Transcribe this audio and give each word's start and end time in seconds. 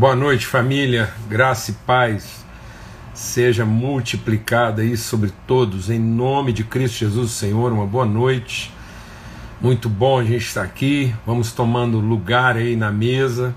Boa 0.00 0.16
noite, 0.16 0.46
família. 0.46 1.12
Graça 1.28 1.72
e 1.72 1.74
paz 1.74 2.42
seja 3.12 3.66
multiplicada 3.66 4.80
aí 4.80 4.96
sobre 4.96 5.30
todos, 5.46 5.90
em 5.90 5.98
nome 5.98 6.54
de 6.54 6.64
Cristo 6.64 7.00
Jesus, 7.00 7.32
Senhor. 7.32 7.70
Uma 7.70 7.84
boa 7.84 8.06
noite. 8.06 8.72
Muito 9.60 9.90
bom 9.90 10.18
a 10.18 10.24
gente 10.24 10.46
estar 10.46 10.62
aqui. 10.62 11.14
Vamos 11.26 11.52
tomando 11.52 12.00
lugar 12.00 12.56
aí 12.56 12.76
na 12.76 12.90
mesa, 12.90 13.54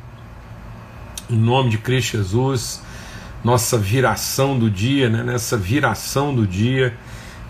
em 1.29 1.38
nome 1.38 1.70
de 1.70 1.78
Cristo 1.78 2.18
Jesus. 2.18 2.84
Nossa 3.41 3.78
viração 3.78 4.60
do 4.60 4.70
dia, 4.70 5.10
né? 5.10 5.23
Nessa 5.23 5.55
viração 5.55 6.36
do 6.36 6.46
dia, 6.46 6.94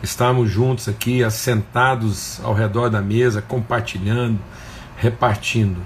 estamos 0.04 0.52
juntos 0.52 0.88
aqui, 0.88 1.23
assentados 1.23 2.39
ao 2.44 2.54
redor 2.54 2.89
da 2.89 3.02
mesa, 3.02 3.41
compartilhando, 3.41 4.39
repartindo. 4.98 5.82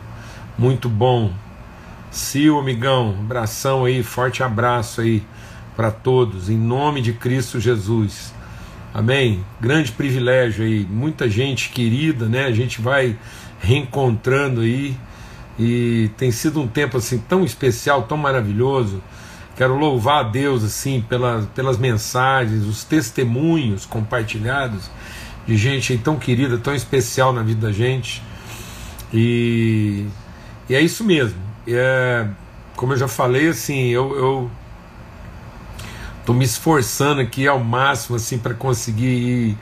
Muito 0.57 0.89
bom 0.89 1.31
Sil, 2.17 2.57
amigão, 2.57 3.15
abração 3.19 3.85
aí, 3.85 4.01
forte 4.01 4.41
abraço 4.41 5.01
aí 5.01 5.21
para 5.75 5.91
todos, 5.91 6.49
em 6.49 6.57
nome 6.57 6.99
de 6.99 7.13
Cristo 7.13 7.59
Jesus. 7.59 8.33
Amém? 8.91 9.45
Grande 9.61 9.91
privilégio 9.91 10.65
aí, 10.65 10.83
muita 10.89 11.29
gente 11.29 11.69
querida, 11.69 12.25
né? 12.25 12.45
A 12.45 12.51
gente 12.51 12.81
vai 12.81 13.15
reencontrando 13.59 14.61
aí 14.61 14.97
e 15.59 16.09
tem 16.17 16.31
sido 16.31 16.59
um 16.59 16.67
tempo 16.67 16.97
assim 16.97 17.19
tão 17.19 17.45
especial, 17.45 18.01
tão 18.03 18.17
maravilhoso. 18.17 18.99
Quero 19.55 19.77
louvar 19.77 20.25
a 20.25 20.27
Deus 20.27 20.63
assim 20.63 21.05
pelas, 21.07 21.45
pelas 21.45 21.77
mensagens, 21.77 22.63
os 22.63 22.83
testemunhos 22.83 23.85
compartilhados 23.85 24.89
de 25.45 25.55
gente 25.55 25.95
tão 25.99 26.17
querida, 26.17 26.57
tão 26.57 26.73
especial 26.73 27.31
na 27.31 27.43
vida 27.43 27.67
da 27.67 27.71
gente. 27.71 28.23
E, 29.13 30.07
e 30.67 30.73
é 30.73 30.81
isso 30.81 31.03
mesmo 31.03 31.46
é, 31.75 32.27
como 32.75 32.93
eu 32.93 32.97
já 32.97 33.07
falei, 33.07 33.49
assim, 33.49 33.87
eu, 33.87 34.15
eu 34.15 34.51
tô 36.25 36.33
me 36.33 36.45
esforçando 36.45 37.21
aqui 37.21 37.47
ao 37.47 37.59
máximo 37.59 38.15
assim 38.15 38.37
para 38.37 38.53
conseguir 38.53 39.05
ir, 39.05 39.57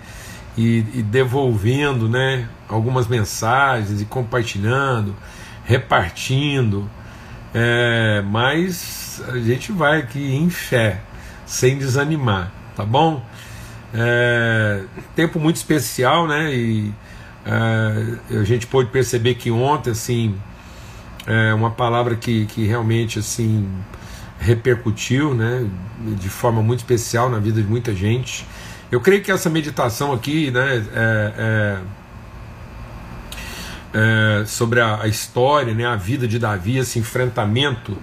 ir, 0.57 0.85
ir, 0.93 1.03
devolvendo, 1.03 2.09
né, 2.09 2.47
algumas 2.67 3.07
mensagens 3.07 4.01
e 4.01 4.05
compartilhando, 4.05 5.15
repartindo, 5.63 6.89
é, 7.53 8.21
mas 8.21 9.23
a 9.27 9.37
gente 9.37 9.71
vai 9.71 9.99
aqui 9.99 10.35
em 10.35 10.49
fé, 10.49 11.01
sem 11.45 11.77
desanimar, 11.77 12.51
tá 12.75 12.83
bom? 12.83 13.23
É, 13.93 14.83
tempo 15.15 15.39
muito 15.39 15.55
especial, 15.55 16.27
né? 16.27 16.53
E 16.53 16.93
é, 17.45 18.37
a 18.39 18.43
gente 18.43 18.67
pôde 18.67 18.89
perceber 18.89 19.35
que 19.35 19.49
ontem, 19.49 19.91
assim, 19.91 20.35
é 21.27 21.53
uma 21.53 21.71
palavra 21.71 22.15
que, 22.15 22.45
que 22.45 22.65
realmente 22.65 23.19
assim 23.19 23.67
repercutiu 24.39 25.33
né, 25.33 25.67
de 26.19 26.29
forma 26.29 26.61
muito 26.61 26.79
especial 26.79 27.29
na 27.29 27.39
vida 27.39 27.61
de 27.61 27.67
muita 27.67 27.95
gente. 27.95 28.45
Eu 28.91 29.01
creio 29.01 29.23
que 29.23 29.31
essa 29.31 29.49
meditação 29.49 30.13
aqui 30.13 30.51
né, 30.51 30.85
é, 30.93 31.33
é, 31.37 31.79
é, 33.93 34.45
sobre 34.45 34.79
a, 34.79 35.01
a, 35.01 35.07
história, 35.07 35.73
né, 35.73 35.85
a 35.85 35.95
vida 35.95 36.27
de 36.27 36.37
Davi, 36.37 36.77
esse 36.77 36.99
enfrentamento, 36.99 37.97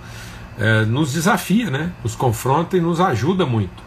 é, 0.59 0.85
nos 0.85 1.13
desafia, 1.13 1.71
né, 1.71 1.93
nos 2.03 2.17
confronta 2.17 2.77
e 2.77 2.81
nos 2.81 3.01
ajuda 3.01 3.47
muito. 3.47 3.83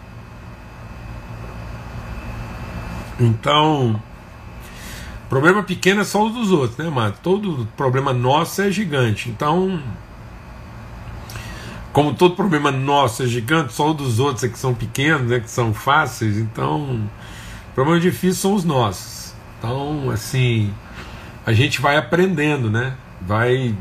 Então, 3.20 4.02
Problema 5.36 5.64
pequeno 5.64 6.00
é 6.00 6.06
só 6.06 6.26
o 6.26 6.30
dos 6.30 6.50
outros, 6.50 6.78
né, 6.78 6.90
mano? 6.90 7.14
Todo 7.22 7.68
problema 7.76 8.14
nosso 8.14 8.62
é 8.62 8.72
gigante. 8.72 9.28
Então, 9.28 9.84
como 11.92 12.14
todo 12.14 12.38
problema 12.38 12.72
nosso 12.72 13.22
é 13.22 13.26
gigante, 13.28 13.74
só 13.74 13.92
o 13.92 13.94
dos 13.94 14.18
outros 14.18 14.46
é 14.46 14.48
que 14.48 14.58
são 14.58 14.74
pequenos, 14.74 15.24
né, 15.24 15.42
que 15.42 15.52
são 15.52 15.74
fáceis. 15.74 16.38
Então, 16.38 17.02
problemas 17.74 18.02
difíceis 18.02 18.38
são 18.38 18.54
os 18.54 18.64
nossos. 18.64 19.36
Então, 19.60 20.10
assim, 20.10 20.74
a 21.46 21.52
gente 21.52 21.82
vai 21.82 21.98
aprendendo, 21.98 22.72
né? 22.72 22.96
Vai 23.22 23.76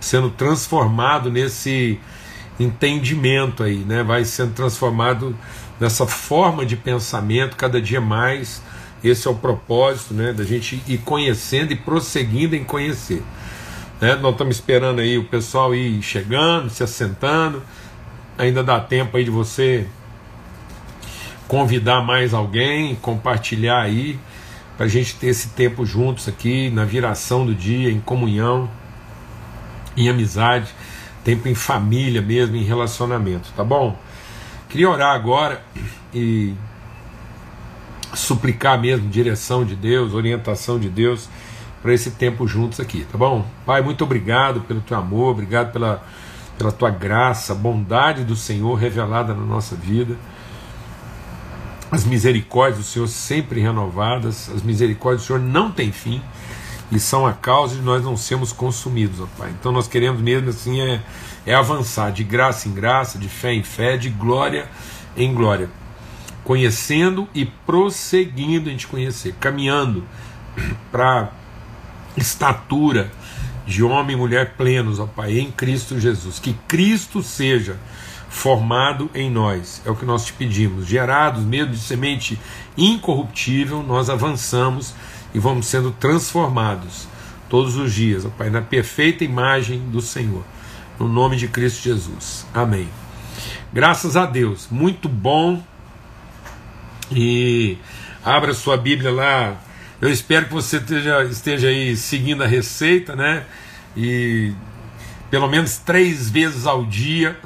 sendo 0.00 0.28
transformado 0.28 1.30
nesse 1.30 1.98
entendimento 2.58 3.62
aí, 3.62 3.78
né? 3.78 4.02
Vai 4.02 4.26
sendo 4.26 4.52
transformado 4.52 5.34
nessa 5.80 6.06
forma 6.06 6.66
de 6.66 6.76
pensamento 6.76 7.56
cada 7.56 7.80
dia 7.80 8.02
mais 8.02 8.60
esse 9.02 9.26
é 9.26 9.30
o 9.30 9.34
propósito 9.34 10.14
né, 10.14 10.32
da 10.32 10.44
gente 10.44 10.82
ir 10.86 10.98
conhecendo 10.98 11.72
e 11.72 11.76
prosseguindo 11.76 12.54
em 12.54 12.64
conhecer. 12.64 13.22
Né? 14.00 14.14
Nós 14.16 14.32
estamos 14.32 14.56
esperando 14.56 15.00
aí 15.00 15.18
o 15.18 15.24
pessoal 15.24 15.74
ir 15.74 16.00
chegando, 16.02 16.70
se 16.70 16.82
assentando. 16.82 17.62
Ainda 18.38 18.62
dá 18.62 18.80
tempo 18.80 19.16
aí 19.16 19.24
de 19.24 19.30
você 19.30 19.86
convidar 21.46 22.00
mais 22.00 22.32
alguém, 22.32 22.94
compartilhar 22.94 23.80
aí, 23.80 24.18
para 24.76 24.86
a 24.86 24.88
gente 24.88 25.16
ter 25.16 25.26
esse 25.26 25.48
tempo 25.48 25.84
juntos 25.84 26.28
aqui, 26.28 26.70
na 26.70 26.84
viração 26.84 27.44
do 27.44 27.54
dia, 27.54 27.90
em 27.90 28.00
comunhão, 28.00 28.70
em 29.96 30.08
amizade, 30.08 30.72
tempo 31.24 31.48
em 31.48 31.54
família 31.54 32.22
mesmo, 32.22 32.56
em 32.56 32.62
relacionamento, 32.62 33.50
tá 33.54 33.64
bom? 33.64 33.98
Queria 34.68 34.88
orar 34.88 35.14
agora 35.14 35.62
e 36.14 36.54
suplicar 38.14 38.80
mesmo 38.80 39.08
direção 39.08 39.64
de 39.64 39.76
Deus, 39.76 40.14
orientação 40.14 40.78
de 40.78 40.88
Deus 40.88 41.28
para 41.82 41.94
esse 41.94 42.10
tempo 42.10 42.46
juntos 42.46 42.78
aqui, 42.80 43.06
tá 43.10 43.16
bom? 43.16 43.44
Pai, 43.64 43.80
muito 43.80 44.04
obrigado 44.04 44.60
pelo 44.62 44.80
teu 44.80 44.96
amor, 44.96 45.30
obrigado 45.30 45.72
pela, 45.72 46.04
pela 46.58 46.70
tua 46.70 46.90
graça, 46.90 47.54
bondade 47.54 48.24
do 48.24 48.36
Senhor 48.36 48.74
revelada 48.74 49.32
na 49.32 49.44
nossa 49.44 49.74
vida. 49.74 50.16
As 51.90 52.04
misericórdias 52.04 52.78
do 52.78 52.84
Senhor 52.84 53.08
sempre 53.08 53.60
renovadas, 53.60 54.50
as 54.54 54.62
misericórdias 54.62 55.22
do 55.22 55.26
Senhor 55.26 55.40
não 55.40 55.72
têm 55.72 55.90
fim 55.90 56.22
e 56.92 57.00
são 57.00 57.26
a 57.26 57.32
causa 57.32 57.76
de 57.76 57.82
nós 57.82 58.04
não 58.04 58.16
sermos 58.16 58.52
consumidos, 58.52 59.20
ó 59.20 59.26
Pai. 59.38 59.52
Então 59.58 59.72
nós 59.72 59.88
queremos 59.88 60.20
mesmo 60.20 60.50
assim 60.50 60.80
é, 60.82 61.00
é 61.46 61.54
avançar 61.54 62.12
de 62.12 62.22
graça 62.22 62.68
em 62.68 62.72
graça, 62.72 63.18
de 63.18 63.28
fé 63.28 63.54
em 63.54 63.62
fé, 63.62 63.96
de 63.96 64.10
glória 64.10 64.68
em 65.16 65.32
glória 65.32 65.79
conhecendo 66.50 67.28
e 67.32 67.46
prosseguindo 67.46 68.68
em 68.68 68.76
te 68.76 68.84
conhecer, 68.84 69.36
caminhando 69.38 70.02
para 70.90 71.30
estatura 72.16 73.08
de 73.64 73.84
homem 73.84 74.16
e 74.16 74.18
mulher 74.18 74.54
plenos, 74.56 74.98
ó 74.98 75.06
Pai, 75.06 75.38
em 75.38 75.48
Cristo 75.52 76.00
Jesus. 76.00 76.40
Que 76.40 76.54
Cristo 76.66 77.22
seja 77.22 77.76
formado 78.28 79.08
em 79.14 79.30
nós, 79.30 79.80
é 79.86 79.90
o 79.92 79.94
que 79.94 80.04
nós 80.04 80.26
te 80.26 80.32
pedimos. 80.32 80.88
Gerados 80.88 81.44
mesmo 81.44 81.72
de 81.72 81.78
semente 81.78 82.36
incorruptível, 82.76 83.84
nós 83.84 84.10
avançamos 84.10 84.92
e 85.32 85.38
vamos 85.38 85.66
sendo 85.66 85.92
transformados 85.92 87.06
todos 87.48 87.76
os 87.76 87.94
dias, 87.94 88.24
ó 88.24 88.28
Pai, 88.28 88.50
na 88.50 88.60
perfeita 88.60 89.22
imagem 89.22 89.78
do 89.88 90.00
Senhor. 90.00 90.42
No 90.98 91.06
nome 91.06 91.36
de 91.36 91.46
Cristo 91.46 91.84
Jesus. 91.84 92.44
Amém. 92.52 92.88
Graças 93.72 94.16
a 94.16 94.26
Deus. 94.26 94.66
Muito 94.68 95.08
bom 95.08 95.62
e 97.10 97.76
abra 98.24 98.54
sua 98.54 98.76
Bíblia 98.76 99.10
lá. 99.10 99.56
Eu 100.00 100.10
espero 100.10 100.46
que 100.46 100.52
você 100.52 100.78
esteja, 100.78 101.24
esteja 101.24 101.68
aí 101.68 101.96
seguindo 101.96 102.42
a 102.42 102.46
receita, 102.46 103.14
né? 103.14 103.44
E 103.96 104.52
pelo 105.30 105.48
menos 105.48 105.78
três 105.78 106.30
vezes 106.30 106.66
ao 106.66 106.84
dia. 106.84 107.38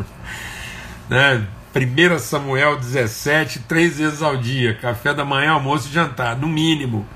né? 1.08 1.46
1 1.74 2.18
Samuel 2.18 2.76
17, 2.76 3.60
três 3.60 3.98
vezes 3.98 4.22
ao 4.22 4.36
dia. 4.36 4.74
Café 4.74 5.14
da 5.14 5.24
manhã, 5.24 5.52
almoço 5.52 5.88
e 5.88 5.92
jantar, 5.92 6.36
no 6.36 6.48
mínimo. 6.48 7.06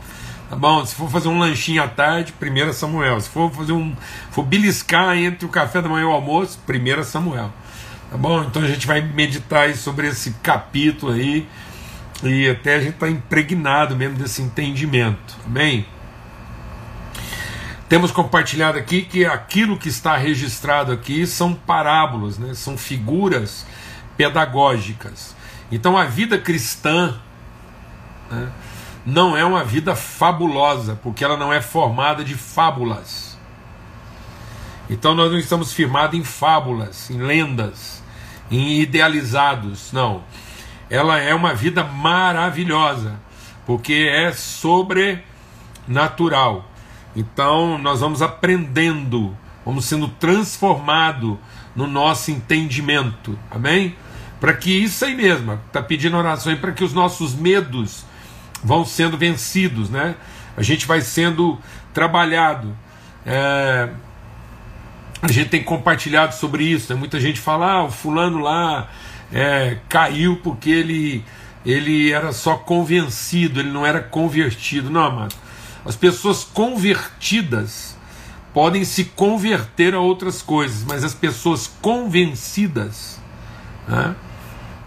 Tá 0.48 0.56
bom? 0.56 0.84
Se 0.86 0.94
for 0.94 1.10
fazer 1.10 1.28
um 1.28 1.38
lanchinho 1.38 1.82
à 1.82 1.88
tarde, 1.88 2.32
1 2.40 2.72
Samuel. 2.72 3.20
Se 3.20 3.28
for 3.28 3.50
fazer 3.50 3.72
um. 3.72 3.94
for 4.30 4.44
beliscar 4.44 5.16
entre 5.16 5.44
o 5.44 5.48
café 5.48 5.82
da 5.82 5.88
manhã 5.88 6.02
e 6.02 6.06
o 6.06 6.12
almoço, 6.12 6.60
1 6.68 7.02
Samuel. 7.02 7.52
Tá 8.10 8.16
bom? 8.16 8.42
Então 8.44 8.62
a 8.62 8.66
gente 8.66 8.86
vai 8.86 9.00
meditar 9.00 9.74
sobre 9.74 10.08
esse 10.08 10.32
capítulo 10.42 11.12
aí 11.12 11.46
e 12.22 12.48
até 12.48 12.76
a 12.76 12.80
gente 12.80 12.94
está 12.94 13.08
impregnado 13.08 13.96
mesmo 13.96 14.16
desse 14.16 14.40
entendimento. 14.40 15.36
Amém? 15.46 15.86
Temos 17.88 18.10
compartilhado 18.10 18.78
aqui 18.78 19.02
que 19.02 19.26
aquilo 19.26 19.76
que 19.76 19.88
está 19.88 20.16
registrado 20.16 20.90
aqui 20.90 21.26
são 21.26 21.54
parábolas, 21.54 22.38
né? 22.38 22.54
são 22.54 22.78
figuras 22.78 23.66
pedagógicas. 24.16 25.34
Então 25.70 25.96
a 25.96 26.04
vida 26.04 26.38
cristã 26.38 27.14
né, 28.30 28.48
não 29.04 29.36
é 29.36 29.44
uma 29.44 29.62
vida 29.62 29.94
fabulosa, 29.94 30.98
porque 31.02 31.24
ela 31.24 31.36
não 31.36 31.52
é 31.52 31.60
formada 31.60 32.24
de 32.24 32.34
fábulas. 32.34 33.33
Então 34.88 35.14
nós 35.14 35.30
não 35.30 35.38
estamos 35.38 35.72
firmados 35.72 36.18
em 36.18 36.24
fábulas, 36.24 37.10
em 37.10 37.18
lendas 37.18 38.02
em 38.50 38.80
idealizados, 38.80 39.92
não. 39.92 40.24
Ela 40.90 41.18
é 41.18 41.34
uma 41.34 41.54
vida 41.54 41.82
maravilhosa, 41.82 43.18
porque 43.66 44.08
é 44.10 44.32
sobrenatural. 44.32 46.68
Então 47.16 47.78
nós 47.78 48.00
vamos 48.00 48.20
aprendendo 48.22 49.36
vamos 49.64 49.86
sendo 49.86 50.08
transformados 50.08 51.38
no 51.74 51.86
nosso 51.86 52.30
entendimento, 52.30 53.38
amém? 53.50 53.96
Para 54.38 54.52
que 54.52 54.70
isso 54.70 55.06
aí 55.06 55.14
mesmo, 55.14 55.58
está 55.66 55.82
pedindo 55.82 56.16
oração 56.16 56.54
para 56.56 56.72
que 56.72 56.84
os 56.84 56.92
nossos 56.92 57.34
medos 57.34 58.04
vão 58.62 58.84
sendo 58.84 59.16
vencidos, 59.16 59.88
né? 59.88 60.16
A 60.56 60.62
gente 60.62 60.86
vai 60.86 61.00
sendo 61.00 61.58
trabalhado. 61.94 62.76
É, 63.24 63.88
a 65.24 65.32
gente 65.32 65.48
tem 65.48 65.62
compartilhado 65.62 66.34
sobre 66.34 66.64
isso, 66.64 66.92
né? 66.92 66.98
muita 66.98 67.18
gente 67.18 67.40
fala, 67.40 67.66
ah, 67.66 67.84
o 67.84 67.90
fulano 67.90 68.40
lá 68.40 68.90
é, 69.32 69.78
caiu 69.88 70.36
porque 70.42 70.68
ele, 70.68 71.24
ele 71.64 72.12
era 72.12 72.30
só 72.30 72.56
convencido, 72.56 73.60
ele 73.60 73.70
não 73.70 73.86
era 73.86 74.00
convertido. 74.00 74.90
Não, 74.90 75.02
amado. 75.02 75.34
As 75.84 75.96
pessoas 75.96 76.44
convertidas 76.44 77.96
podem 78.52 78.84
se 78.84 79.06
converter 79.06 79.94
a 79.94 80.00
outras 80.00 80.42
coisas, 80.42 80.84
mas 80.84 81.02
as 81.02 81.14
pessoas 81.14 81.72
convencidas, 81.80 83.18
né, 83.88 84.14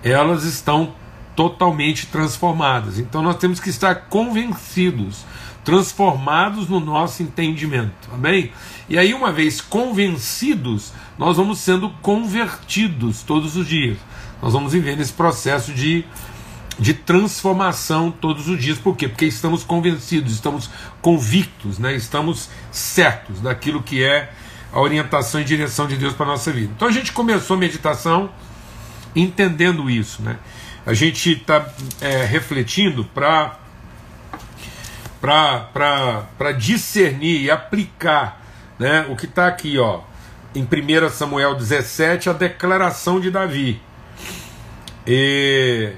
elas 0.04 0.44
estão 0.44 0.94
totalmente 1.36 2.06
transformadas. 2.08 3.00
Então 3.00 3.24
nós 3.24 3.38
temos 3.38 3.60
que 3.60 3.70
estar 3.70 3.96
convencidos 4.08 5.26
transformados 5.64 6.70
no 6.70 6.80
nosso 6.80 7.22
entendimento. 7.22 8.08
Amém? 8.14 8.52
E 8.90 8.98
aí, 8.98 9.14
uma 9.14 9.32
vez 9.32 9.60
convencidos, 9.60 10.94
nós 11.18 11.36
vamos 11.36 11.60
sendo 11.60 11.90
convertidos 12.02 13.22
todos 13.22 13.58
os 13.58 13.68
dias. 13.68 13.98
Nós 14.42 14.54
vamos 14.54 14.72
vivendo 14.72 15.02
esse 15.02 15.12
processo 15.12 15.74
de, 15.74 16.06
de 16.80 16.94
transformação 16.94 18.10
todos 18.12 18.48
os 18.48 18.58
dias. 18.58 18.78
Por 18.78 18.96
quê? 18.96 19.10
Porque 19.10 19.26
estamos 19.26 19.64
convencidos, 19.64 20.32
estamos 20.32 20.70
convictos, 21.02 21.80
né? 21.80 21.96
estamos 21.96 22.50
certos 22.72 23.42
daquilo 23.42 23.84
que 23.84 24.04
é 24.04 24.32
a 24.72 24.80
orientação 24.80 25.42
e 25.42 25.44
direção 25.44 25.88
de 25.88 25.98
Deus 25.98 26.14
para 26.14 26.26
a 26.28 26.30
nossa 26.30 26.52
vida. 26.52 26.72
Então 26.76 26.88
a 26.88 26.92
gente 26.92 27.12
começou 27.12 27.58
a 27.58 27.60
meditação 27.60 28.30
entendendo 29.16 29.90
isso. 29.90 30.22
Né? 30.22 30.38
A 30.86 30.94
gente 30.94 31.32
está 31.32 31.68
é, 32.00 32.24
refletindo 32.24 33.04
para 33.04 33.58
para 35.20 36.52
discernir 36.54 37.42
e 37.42 37.52
aplicar 37.52 38.47
né, 38.78 39.06
o 39.10 39.16
que 39.16 39.26
está 39.26 39.48
aqui 39.48 39.78
ó, 39.78 40.02
em 40.56 40.64
1 40.64 41.10
Samuel 41.10 41.56
17, 41.56 42.30
a 42.30 42.34
declaração 42.34 43.20
de 43.20 43.32
Davi. 43.32 43.82
E, 45.06 45.94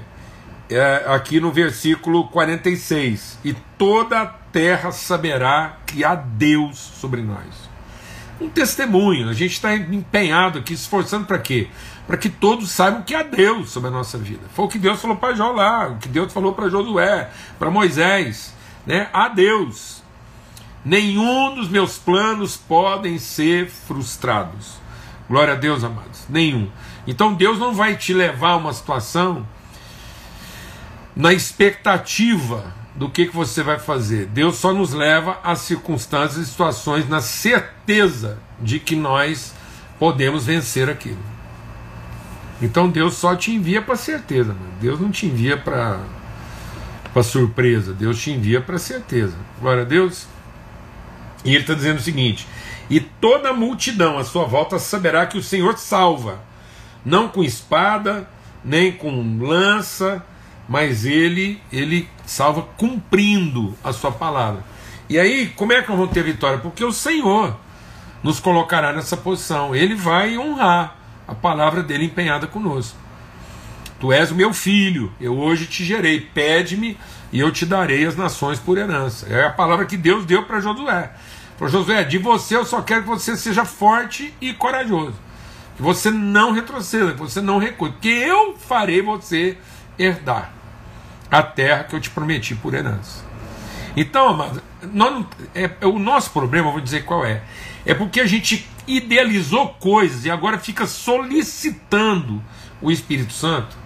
é, 0.70 1.04
aqui 1.08 1.40
no 1.40 1.50
versículo 1.50 2.28
46: 2.28 3.38
E 3.44 3.54
toda 3.76 4.20
a 4.20 4.26
terra 4.26 4.92
saberá 4.92 5.78
que 5.86 6.04
há 6.04 6.14
Deus 6.14 6.78
sobre 6.78 7.22
nós. 7.22 7.70
Um 8.40 8.48
testemunho, 8.48 9.28
a 9.28 9.34
gente 9.34 9.52
está 9.52 9.74
empenhado 9.74 10.58
aqui, 10.58 10.72
esforçando 10.72 11.26
para 11.26 11.38
quê? 11.38 11.68
Para 12.06 12.16
que 12.16 12.28
todos 12.28 12.70
saibam 12.70 13.02
que 13.02 13.14
há 13.14 13.22
Deus 13.22 13.70
sobre 13.70 13.88
a 13.88 13.92
nossa 13.92 14.16
vida. 14.16 14.42
Foi 14.54 14.64
o 14.64 14.68
que 14.68 14.78
Deus 14.78 15.00
falou 15.00 15.16
para 15.16 15.34
Jó 15.34 15.52
lá, 15.52 15.88
o 15.88 15.98
que 15.98 16.08
Deus 16.08 16.32
falou 16.32 16.54
para 16.54 16.68
Josué, 16.68 17.30
para 17.58 17.70
Moisés 17.70 18.54
né, 18.86 19.08
a 19.12 19.28
Deus. 19.28 19.99
Nenhum 20.84 21.54
dos 21.54 21.68
meus 21.68 21.98
planos 21.98 22.56
podem 22.56 23.18
ser 23.18 23.68
frustrados. 23.68 24.74
Glória 25.28 25.54
a 25.54 25.56
Deus, 25.56 25.84
amados. 25.84 26.24
Nenhum. 26.28 26.68
Então 27.06 27.34
Deus 27.34 27.58
não 27.58 27.74
vai 27.74 27.96
te 27.96 28.12
levar 28.12 28.50
a 28.50 28.56
uma 28.56 28.72
situação 28.72 29.46
na 31.14 31.32
expectativa 31.32 32.72
do 32.94 33.08
que, 33.08 33.26
que 33.26 33.36
você 33.36 33.62
vai 33.62 33.78
fazer. 33.78 34.26
Deus 34.26 34.56
só 34.56 34.72
nos 34.72 34.92
leva 34.92 35.38
a 35.44 35.54
circunstâncias 35.54 36.46
e 36.46 36.50
situações 36.50 37.08
na 37.08 37.20
certeza 37.20 38.38
de 38.60 38.80
que 38.80 38.96
nós 38.96 39.54
podemos 39.98 40.46
vencer 40.46 40.88
aquilo. 40.88 41.22
Então 42.60 42.88
Deus 42.88 43.14
só 43.14 43.34
te 43.34 43.52
envia 43.52 43.80
para 43.80 43.96
certeza, 43.96 44.52
mano. 44.52 44.72
Deus 44.80 45.00
não 45.00 45.10
te 45.10 45.26
envia 45.26 45.56
para 45.56 46.00
para 47.12 47.24
surpresa, 47.24 47.92
Deus 47.92 48.20
te 48.20 48.30
envia 48.30 48.60
para 48.60 48.78
certeza. 48.78 49.36
Glória 49.60 49.82
a 49.82 49.86
Deus. 49.86 50.26
E 51.44 51.50
ele 51.50 51.60
está 51.60 51.74
dizendo 51.74 51.98
o 51.98 52.02
seguinte: 52.02 52.46
e 52.88 53.00
toda 53.00 53.50
a 53.50 53.54
multidão 53.54 54.18
à 54.18 54.24
sua 54.24 54.44
volta 54.44 54.78
saberá 54.78 55.26
que 55.26 55.38
o 55.38 55.42
Senhor 55.42 55.78
salva, 55.78 56.40
não 57.04 57.28
com 57.28 57.42
espada, 57.42 58.28
nem 58.64 58.92
com 58.92 59.38
lança, 59.40 60.24
mas 60.68 61.04
ele 61.04 61.60
ele 61.72 62.08
salva 62.26 62.62
cumprindo 62.76 63.76
a 63.82 63.92
sua 63.92 64.12
palavra. 64.12 64.64
E 65.08 65.18
aí, 65.18 65.48
como 65.56 65.72
é 65.72 65.82
que 65.82 65.88
nós 65.88 65.98
vamos 65.98 66.14
ter 66.14 66.22
vitória? 66.22 66.58
Porque 66.58 66.84
o 66.84 66.92
Senhor 66.92 67.56
nos 68.22 68.38
colocará 68.38 68.92
nessa 68.92 69.16
posição. 69.16 69.74
Ele 69.74 69.94
vai 69.94 70.38
honrar 70.38 70.96
a 71.26 71.34
palavra 71.34 71.82
dele 71.82 72.04
empenhada 72.04 72.46
conosco. 72.46 72.96
Tu 73.98 74.12
és 74.12 74.30
o 74.30 74.34
meu 74.34 74.54
filho, 74.54 75.12
eu 75.20 75.38
hoje 75.38 75.66
te 75.66 75.84
gerei, 75.84 76.20
pede-me 76.20 76.96
e 77.32 77.38
eu 77.38 77.52
te 77.52 77.66
darei 77.66 78.06
as 78.06 78.16
nações 78.16 78.58
por 78.58 78.78
herança. 78.78 79.26
É 79.28 79.44
a 79.44 79.50
palavra 79.50 79.84
que 79.84 79.96
Deus 79.96 80.24
deu 80.24 80.44
para 80.44 80.60
Josué. 80.60 81.10
Josué, 81.68 82.04
de 82.04 82.18
você 82.18 82.56
eu 82.56 82.64
só 82.64 82.80
quero 82.80 83.02
que 83.02 83.08
você 83.08 83.36
seja 83.36 83.64
forte 83.64 84.34
e 84.40 84.52
corajoso. 84.52 85.14
Que 85.76 85.82
você 85.82 86.10
não 86.10 86.52
retroceda, 86.52 87.12
que 87.12 87.18
você 87.18 87.40
não 87.40 87.58
recua, 87.58 87.90
porque 87.90 88.08
eu 88.08 88.56
farei 88.56 89.02
você 89.02 89.58
herdar 89.98 90.52
a 91.30 91.42
terra 91.42 91.84
que 91.84 91.94
eu 91.94 92.00
te 92.00 92.10
prometi 92.10 92.54
por 92.54 92.74
herança. 92.74 93.24
Então, 93.96 94.28
amado, 94.28 94.62
é, 95.54 95.70
é, 95.80 95.86
o 95.86 95.98
nosso 95.98 96.30
problema, 96.30 96.70
vou 96.70 96.80
dizer 96.80 97.04
qual 97.04 97.24
é, 97.24 97.42
é 97.84 97.94
porque 97.94 98.20
a 98.20 98.26
gente 98.26 98.68
idealizou 98.86 99.68
coisas 99.80 100.24
e 100.24 100.30
agora 100.30 100.58
fica 100.58 100.86
solicitando 100.86 102.42
o 102.80 102.90
Espírito 102.90 103.32
Santo 103.32 103.76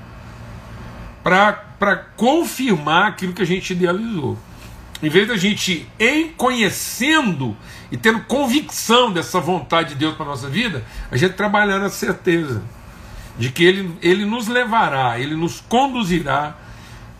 para 1.23 1.97
confirmar 2.17 3.09
aquilo 3.09 3.33
que 3.33 3.43
a 3.43 3.47
gente 3.47 3.73
idealizou. 3.73 4.39
Em 5.05 5.11
vez 5.11 5.29
da 5.29 5.37
gente, 5.37 5.87
em 6.01 6.31
conhecendo 6.31 7.55
e 7.93 7.97
tendo 7.97 8.21
convicção 8.21 9.13
dessa 9.13 9.39
vontade 9.39 9.91
de 9.91 9.97
Deus 9.97 10.17
para 10.17 10.25
nossa 10.25 10.49
vida, 10.49 10.83
a 11.11 11.17
gente 11.19 11.35
trabalhar 11.35 11.79
na 11.79 11.91
certeza 11.91 12.63
de 13.39 13.51
que 13.51 13.63
ele, 13.63 13.99
ele 14.01 14.25
nos 14.25 14.49
levará, 14.49 15.19
Ele 15.19 15.35
nos 15.35 15.61
conduzirá 15.61 16.57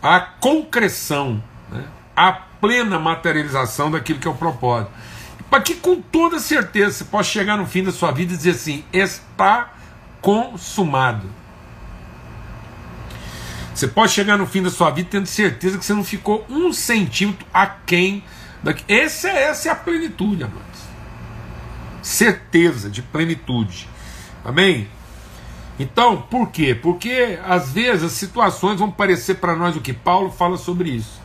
à 0.01 0.19
concreção, 0.19 1.43
né, 1.71 1.83
à 2.15 2.31
plena 2.31 2.97
materialização 2.97 3.91
daquilo 3.91 4.17
que 4.17 4.27
é 4.27 4.31
o 4.31 4.35
propósito. 4.35 4.91
Para 5.47 5.61
que 5.61 5.75
com 5.75 6.01
toda 6.01 6.39
certeza 6.39 6.91
você 6.91 7.03
possa 7.03 7.29
chegar 7.29 7.55
no 7.55 7.67
fim 7.67 7.83
da 7.83 7.91
sua 7.91 8.11
vida 8.11 8.33
e 8.33 8.37
dizer 8.37 8.51
assim: 8.51 8.83
está 8.91 9.73
consumado. 10.21 11.29
Você 13.75 13.89
pode 13.89 14.13
chegar 14.13 14.37
no 14.37 14.47
fim 14.47 14.63
da 14.63 14.69
sua 14.69 14.89
vida 14.89 15.09
tendo 15.11 15.25
certeza 15.25 15.77
que 15.77 15.83
você 15.83 15.93
não 15.93 16.03
ficou 16.03 16.45
um 16.49 16.71
centímetro 16.71 17.45
aquém 17.53 18.23
daqui. 18.63 18.85
Essa, 18.87 19.27
essa 19.27 19.67
é 19.67 19.71
a 19.73 19.75
plenitude, 19.75 20.45
amados. 20.45 20.79
Certeza 22.01 22.89
de 22.89 23.01
plenitude. 23.01 23.89
Amém? 24.45 24.87
Então, 25.77 26.21
por 26.21 26.51
quê? 26.51 26.73
Porque 26.73 27.37
às 27.45 27.73
vezes 27.73 28.05
as 28.05 28.11
situações 28.13 28.79
vão 28.79 28.89
parecer 28.89 29.35
para 29.35 29.57
nós 29.57 29.75
o 29.75 29.81
que 29.81 29.91
Paulo 29.91 30.31
fala 30.31 30.55
sobre 30.55 30.91
isso. 30.91 31.19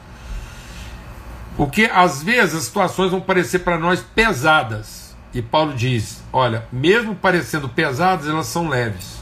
Porque 1.57 1.89
às 1.95 2.21
vezes 2.21 2.57
as 2.57 2.65
situações 2.65 3.13
vão 3.13 3.21
parecer 3.21 3.61
para 3.61 3.79
nós 3.79 4.01
pesadas. 4.01 5.15
E 5.33 5.41
Paulo 5.41 5.73
diz: 5.73 6.21
olha, 6.33 6.67
mesmo 6.73 7.15
parecendo 7.15 7.69
pesadas, 7.69 8.27
elas 8.27 8.47
são 8.47 8.69
leves. 8.69 9.20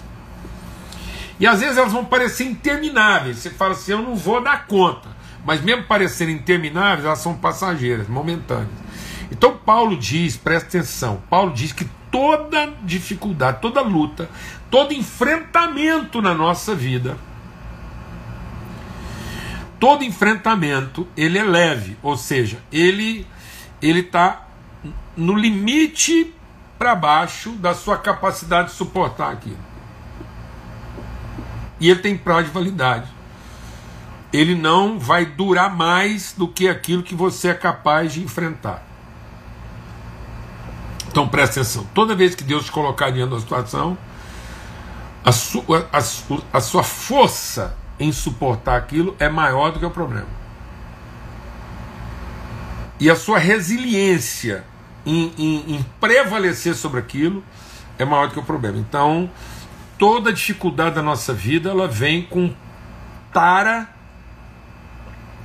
E 1.40 1.47
às 1.47 1.61
vezes 1.61 1.76
elas 1.76 1.92
vão 1.92 2.04
parecer 2.04 2.45
intermináveis. 2.45 3.38
Você 3.38 3.50
fala 3.50 3.73
assim, 3.73 3.92
eu 3.92 4.02
não 4.02 4.16
vou 4.16 4.42
dar 4.42 4.66
conta. 4.66 5.09
Mas 5.45 5.61
mesmo 5.62 5.85
parecendo 5.85 6.33
intermináveis, 6.33 7.04
elas 7.04 7.21
são 7.21 7.35
passageiras, 7.35 8.09
momentâneas. 8.09 8.68
Então 9.30 9.57
Paulo 9.57 9.97
diz, 9.97 10.37
presta 10.37 10.78
atenção, 10.78 11.23
Paulo 11.28 11.52
diz 11.52 11.73
que 11.73 11.85
toda 12.11 12.73
dificuldade, 12.83 13.61
toda 13.61 13.83
luta, 13.83 14.28
todo 14.71 14.95
enfrentamento 14.95 16.23
na 16.23 16.35
nossa 16.35 16.75
vida, 16.75 17.16
todo 19.78 20.02
enfrentamento, 20.02 21.07
ele 21.16 21.38
é 21.38 21.45
leve, 21.45 21.97
ou 22.02 22.16
seja, 22.16 22.59
ele 22.73 23.26
ele 23.80 24.00
está 24.00 24.49
no 25.16 25.35
limite 25.35 26.35
para 26.78 26.95
baixo 26.95 27.52
da 27.52 27.75
sua 27.75 27.97
capacidade 27.97 28.68
de 28.68 28.75
suportar 28.75 29.33
aquilo. 29.33 29.67
E 31.80 31.90
ele 31.90 32.00
tem 32.00 32.16
prazo 32.16 32.44
de 32.44 32.50
validade. 32.50 33.08
Ele 34.32 34.54
não 34.54 34.99
vai 34.99 35.25
durar 35.25 35.75
mais 35.75 36.35
do 36.37 36.47
que 36.47 36.68
aquilo 36.68 37.02
que 37.02 37.14
você 37.14 37.49
é 37.49 37.54
capaz 37.54 38.12
de 38.12 38.23
enfrentar. 38.23 38.82
Então 41.08 41.26
presta 41.26 41.61
atenção: 41.61 41.87
toda 41.94 42.14
vez 42.14 42.35
que 42.35 42.44
Deus 42.44 42.66
te 42.66 42.73
colocar 42.73 43.11
diante 43.11 43.30
da 43.30 43.40
situação, 43.40 43.97
a 45.25 45.32
sua, 45.32 45.88
a, 45.92 45.99
a 46.56 46.61
sua 46.61 46.82
força 46.82 47.76
em 47.99 48.12
suportar 48.12 48.76
aquilo 48.76 49.16
é 49.18 49.28
maior 49.28 49.73
do 49.73 49.78
que 49.78 49.87
o 49.87 49.90
problema. 49.90 50.28
E 53.00 53.08
a 53.08 53.16
sua 53.16 53.38
resiliência 53.38 54.64
em, 55.08 55.32
em, 55.38 55.76
em 55.76 55.87
prevalecer 55.99 56.75
sobre 56.75 57.00
aquilo, 57.00 57.42
é 57.99 58.04
maior 58.04 58.28
do 58.28 58.35
que 58.35 58.40
o 58.40 58.44
problema. 58.44 58.78
Então, 58.78 59.30
toda 59.99 60.33
dificuldade 60.33 60.95
da 60.95 61.02
nossa 61.02 61.35
vida 61.35 61.71
ela 61.71 61.88
vem 61.88 62.23
com 62.23 62.55
tara 63.33 63.88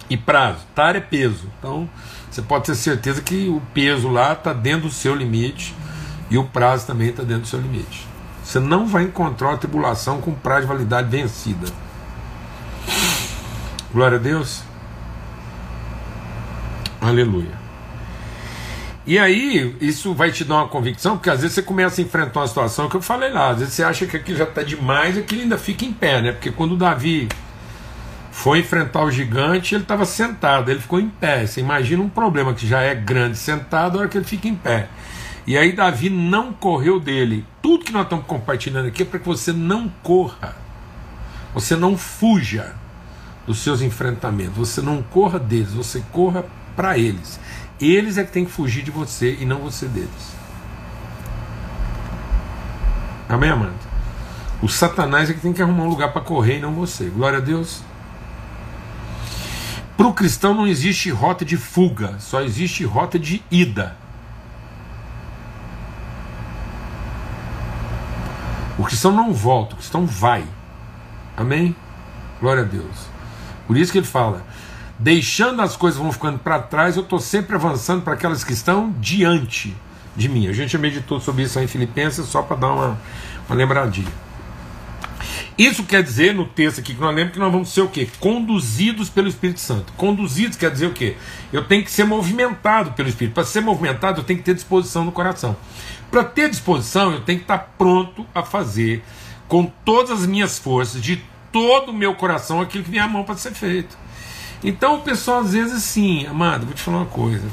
e 0.10 0.15
prazo. 0.15 0.65
Tara 0.75 0.98
é 0.98 1.01
peso. 1.01 1.50
Então, 1.57 1.89
você 2.29 2.41
pode 2.41 2.65
ter 2.65 2.75
certeza 2.75 3.22
que 3.22 3.50
o 3.50 3.62
peso 3.74 4.10
lá 4.10 4.33
está 4.33 4.53
dentro 4.53 4.88
do 4.88 4.93
seu 4.93 5.15
limite 5.15 5.75
e 6.29 6.38
o 6.38 6.43
prazo 6.45 6.88
também 6.88 7.10
está 7.10 7.24
dentro 7.24 7.43
do 7.43 7.48
seu 7.48 7.60
limite. 7.60 8.07
Você 8.43 8.60
não 8.60 8.86
vai 8.86 9.03
encontrar 9.03 9.50
uma 9.50 9.57
tribulação 9.57 10.22
com 10.22 10.33
prazo 10.33 10.62
de 10.62 10.67
validade 10.67 11.10
vencida. 11.10 11.67
Glória 13.91 14.17
a 14.17 14.22
Deus. 14.22 14.63
Aleluia. 17.00 17.62
E 19.05 19.19
aí, 19.19 19.75
isso 19.81 20.13
vai 20.13 20.31
te 20.31 20.45
dar 20.45 20.55
uma 20.55 20.67
convicção, 20.69 21.17
porque 21.17 21.29
às 21.29 21.41
vezes 21.41 21.55
você 21.55 21.62
começa 21.62 22.00
a 22.00 22.03
enfrentar 22.03 22.39
uma 22.39 22.48
situação 22.48 22.88
que 22.88 22.95
eu 22.95 23.01
falei 23.01 23.31
lá, 23.31 23.50
às 23.50 23.60
vezes 23.60 23.74
você 23.74 23.83
acha 23.83 24.05
que 24.05 24.15
aquilo 24.15 24.38
já 24.38 24.45
está 24.45 24.63
demais 24.63 25.17
e 25.17 25.19
aquilo 25.19 25.41
ainda 25.41 25.57
fica 25.57 25.83
em 25.83 25.91
pé, 25.91 26.22
né? 26.22 26.31
Porque 26.31 26.51
quando 26.51 26.72
o 26.74 26.77
Davi 26.77 27.27
foi 28.31 28.60
enfrentar 28.60 29.03
o 29.03 29.12
gigante, 29.12 29.75
ele 29.75 29.83
estava 29.83 30.05
sentado, 30.05 30.72
ele 30.72 30.79
ficou 30.79 31.01
em 31.01 31.10
pé. 31.10 31.45
Você 31.45 31.60
imagina 31.60 32.01
um 32.01 32.07
problema 32.07 32.53
que 32.53 32.65
já 32.65 32.81
é 32.81 32.95
grande 32.95 33.38
sentado, 33.38 33.98
a 33.98 34.01
hora 34.01 34.10
que 34.10 34.17
ele 34.17 34.25
fica 34.25 34.48
em 34.48 34.55
pé. 34.55 34.88
E 35.45 35.57
aí 35.57 35.74
Davi 35.74 36.10
não 36.10 36.53
correu 36.53 36.98
dele. 36.98 37.45
Tudo 37.62 37.83
que 37.83 37.91
nós 37.91 38.03
estamos 38.03 38.25
compartilhando 38.25 38.88
aqui 38.88 39.03
é 39.03 39.05
para 39.05 39.19
que 39.19 39.25
você 39.25 39.51
não 39.51 39.91
corra, 40.01 40.55
você 41.53 41.75
não 41.75 41.98
fuja 41.98 42.74
dos 43.45 43.60
seus 43.60 43.81
enfrentamentos, 43.81 44.55
você 44.55 44.81
não 44.81 45.03
corra 45.03 45.38
deles, 45.38 45.74
você 45.74 46.01
corra 46.12 46.45
para 46.75 46.98
eles. 46.98 47.39
Eles 47.83 48.17
é 48.17 48.23
que 48.23 48.31
tem 48.31 48.45
que 48.45 48.51
fugir 48.51 48.81
de 48.81 48.91
você 48.91 49.37
e 49.39 49.45
não 49.45 49.59
você 49.59 49.87
deles. 49.87 50.33
Amém, 53.27 53.49
amado? 53.49 53.73
O 54.61 54.69
Satanás 54.69 55.29
é 55.29 55.33
que 55.33 55.41
tem 55.41 55.51
que 55.51 55.61
arrumar 55.61 55.83
um 55.83 55.89
lugar 55.89 56.13
para 56.13 56.21
correr 56.21 56.57
e 56.57 56.61
não 56.61 56.73
você. 56.73 57.09
Glória 57.09 57.39
a 57.39 57.41
Deus. 57.41 57.81
Para 59.97 60.07
o 60.07 60.13
cristão 60.13 60.53
não 60.53 60.65
existe 60.65 61.09
rota 61.09 61.43
de 61.43 61.57
fuga, 61.57 62.15
só 62.19 62.41
existe 62.41 62.85
rota 62.85 63.19
de 63.19 63.43
ida. 63.51 63.97
O 68.77 68.83
cristão 68.85 69.11
não 69.11 69.33
volta, 69.33 69.73
o 69.73 69.77
cristão 69.77 70.05
vai. 70.05 70.45
Amém? 71.35 71.75
Glória 72.39 72.63
a 72.63 72.65
Deus. 72.65 73.07
Por 73.67 73.75
isso 73.75 73.91
que 73.91 73.97
ele 73.97 74.07
fala: 74.07 74.41
deixando 74.97 75.62
as 75.62 75.75
coisas 75.75 76.00
vão 76.00 76.12
ficando 76.12 76.39
para 76.39 76.59
trás, 76.59 76.95
eu 76.95 77.03
estou 77.03 77.19
sempre 77.19 77.55
avançando 77.55 78.01
para 78.01 78.13
aquelas 78.13 78.43
que 78.43 78.53
estão 78.53 78.93
diante 79.00 79.75
de 80.15 80.29
mim. 80.29 80.47
A 80.47 80.53
gente 80.53 80.71
já 80.71 80.79
meditou 80.79 81.19
sobre 81.19 81.43
isso 81.43 81.59
em 81.59 81.67
Filipenses, 81.67 82.25
só 82.27 82.41
para 82.41 82.57
dar 82.57 82.73
uma, 82.73 83.00
uma 83.47 83.55
lembradinha. 83.55 84.12
Isso 85.57 85.83
quer 85.83 86.01
dizer, 86.01 86.33
no 86.33 86.45
texto 86.45 86.79
aqui 86.79 86.95
que 86.95 87.00
nós 87.00 87.15
lemos, 87.15 87.33
que 87.33 87.39
nós 87.39 87.51
vamos 87.51 87.71
ser 87.71 87.81
o 87.81 87.88
quê? 87.88 88.07
Conduzidos 88.19 89.09
pelo 89.09 89.27
Espírito 89.27 89.59
Santo. 89.59 89.93
Conduzidos 89.93 90.57
quer 90.57 90.71
dizer 90.71 90.88
o 90.88 90.93
quê? 90.93 91.15
Eu 91.51 91.63
tenho 91.65 91.83
que 91.83 91.91
ser 91.91 92.05
movimentado 92.05 92.93
pelo 92.93 93.07
Espírito. 93.07 93.35
Para 93.35 93.45
ser 93.45 93.62
movimentado, 93.62 94.21
eu 94.21 94.23
tenho 94.23 94.39
que 94.39 94.45
ter 94.45 94.55
disposição 94.55 95.05
no 95.05 95.12
coração. 95.12 95.55
Para 96.09 96.23
ter 96.23 96.50
disposição, 96.50 97.12
eu 97.12 97.21
tenho 97.21 97.39
que 97.39 97.43
estar 97.43 97.73
pronto 97.77 98.25
a 98.33 98.41
fazer 98.41 99.03
com 99.47 99.71
todas 99.85 100.21
as 100.21 100.25
minhas 100.25 100.57
forças, 100.57 101.01
de 101.01 101.21
todo 101.51 101.89
o 101.89 101.93
meu 101.93 102.15
coração, 102.15 102.59
aquilo 102.59 102.83
que 102.83 102.89
vem 102.89 103.00
à 103.00 103.07
mão 103.07 103.23
para 103.23 103.38
ser 103.38 103.53
feito. 103.53 103.95
Então 104.63 104.96
o 104.96 105.01
pessoal 105.01 105.41
às 105.41 105.53
vezes 105.53 105.74
assim, 105.74 106.25
amado, 106.25 106.65
vou 106.65 106.74
te 106.74 106.82
falar 106.82 106.98
uma 106.98 107.05
coisa. 107.05 107.48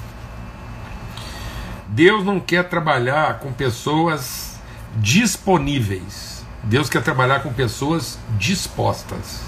Deus 1.89 2.25
não 2.25 2.39
quer 2.39 2.69
trabalhar 2.69 3.41
com 3.41 3.53
pessoas 3.53 4.61
disponíveis. 4.97 6.45
Deus 6.63 6.89
quer 6.89 7.03
trabalhar 7.03 7.41
com 7.41 7.53
pessoas 7.53 8.19
dispostas. 8.39 9.43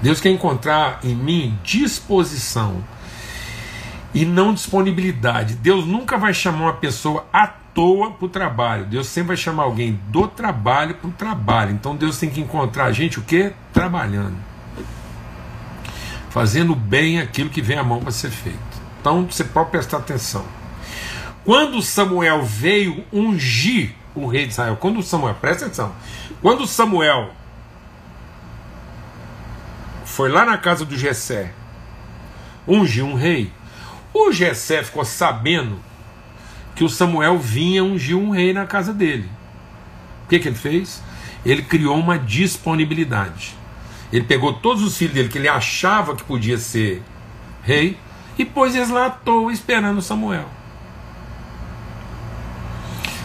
Deus 0.00 0.20
quer 0.20 0.30
encontrar 0.30 1.00
em 1.02 1.14
mim 1.14 1.58
disposição 1.64 2.84
e 4.14 4.24
não 4.24 4.54
disponibilidade. 4.54 5.54
Deus 5.54 5.84
nunca 5.84 6.16
vai 6.16 6.32
chamar 6.32 6.66
uma 6.66 6.72
pessoa 6.74 7.26
à 7.32 7.48
toa 7.78 8.10
para 8.10 8.26
o 8.26 8.28
trabalho. 8.28 8.86
Deus 8.86 9.06
sempre 9.06 9.28
vai 9.28 9.36
chamar 9.36 9.62
alguém 9.62 10.00
do 10.08 10.26
trabalho 10.26 10.96
para 10.96 11.08
o 11.08 11.12
trabalho. 11.12 11.70
Então 11.70 11.94
Deus 11.94 12.18
tem 12.18 12.28
que 12.28 12.40
encontrar 12.40 12.86
a 12.86 12.92
gente 12.92 13.20
o 13.20 13.22
que? 13.22 13.52
Trabalhando. 13.72 14.34
Fazendo 16.28 16.74
bem 16.74 17.20
aquilo 17.20 17.48
que 17.48 17.62
vem 17.62 17.78
à 17.78 17.84
mão 17.84 18.00
para 18.00 18.10
ser 18.10 18.30
feito. 18.30 18.58
Então 19.00 19.30
você 19.30 19.44
pode 19.44 19.70
prestar 19.70 19.98
atenção. 19.98 20.44
Quando 21.44 21.80
Samuel 21.80 22.42
veio 22.42 23.04
ungir 23.12 23.94
o 24.12 24.26
rei 24.26 24.46
de 24.46 24.54
Israel, 24.54 24.76
quando 24.80 25.00
Samuel, 25.00 25.36
presta 25.36 25.66
atenção, 25.66 25.94
quando 26.42 26.66
Samuel 26.66 27.30
foi 30.04 30.28
lá 30.28 30.44
na 30.44 30.58
casa 30.58 30.84
do 30.84 30.98
Jessé, 30.98 31.52
ungir 32.66 33.04
um 33.04 33.14
rei, 33.14 33.52
o 34.12 34.32
Jessé 34.32 34.82
ficou 34.82 35.04
sabendo 35.04 35.78
que 36.78 36.84
o 36.84 36.88
Samuel 36.88 37.40
vinha 37.40 37.82
ungir 37.82 38.16
um 38.16 38.30
rei 38.30 38.52
na 38.52 38.64
casa 38.64 38.94
dele. 38.94 39.28
O 40.24 40.28
que, 40.28 40.38
que 40.38 40.46
ele 40.46 40.54
fez? 40.54 41.02
Ele 41.44 41.60
criou 41.60 41.98
uma 41.98 42.16
disponibilidade. 42.16 43.56
Ele 44.12 44.22
pegou 44.22 44.52
todos 44.52 44.84
os 44.84 44.96
filhos 44.96 45.12
dele 45.12 45.28
que 45.28 45.38
ele 45.38 45.48
achava 45.48 46.14
que 46.14 46.22
podia 46.22 46.56
ser 46.56 47.02
rei 47.64 47.98
e 48.38 48.44
pôs 48.44 48.76
eles 48.76 48.90
lá 48.90 49.06
à 49.06 49.10
toa 49.10 49.52
esperando 49.52 50.00
Samuel. 50.00 50.48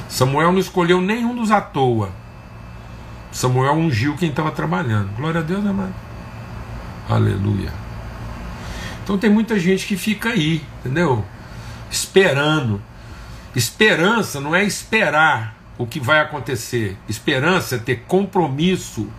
Samuel 0.10 0.51
não 0.51 0.60
escolheu 0.60 1.00
nenhum 1.00 1.36
dos 1.36 1.51
à 1.51 1.62
toa. 1.62 2.10
Samuel 3.31 3.74
ungiu 3.74 4.17
quem 4.17 4.29
estava 4.29 4.50
trabalhando. 4.50 5.15
Glória 5.15 5.41
a 5.41 5.43
Deus, 5.43 5.63
amado. 5.63 5.93
Aleluia. 7.07 7.72
Então 9.03 9.15
tem 9.15 9.29
muita 9.29 9.60
gente 9.60 9.86
que 9.86 9.95
fica 9.95 10.29
aí, 10.29 10.63
entendeu? 10.79 11.24
Esperando. 11.91 12.81
Esperança 13.55 14.39
não 14.39 14.55
é 14.55 14.63
esperar 14.63 15.55
o 15.77 15.86
que 15.86 16.00
vai 16.00 16.19
acontecer. 16.19 16.98
Esperança 17.07 17.75
é 17.75 17.79
ter 17.79 18.03
compromisso 18.07 19.10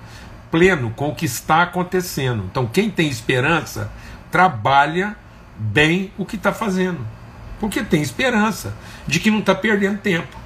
pleno 0.51 0.91
com 0.91 1.09
o 1.09 1.15
que 1.15 1.27
está 1.27 1.63
acontecendo. 1.63 2.45
Então 2.51 2.67
quem 2.67 2.91
tem 2.91 3.09
esperança 3.09 3.91
trabalha 4.31 5.17
bem 5.57 6.13
o 6.19 6.25
que 6.25 6.37
está 6.37 6.53
fazendo. 6.53 7.07
Porque 7.61 7.83
tem 7.83 8.03
esperança 8.03 8.75
de 9.07 9.21
que 9.21 9.31
não 9.31 9.39
está 9.39 9.55
perdendo 9.55 9.99
tempo. 9.99 10.45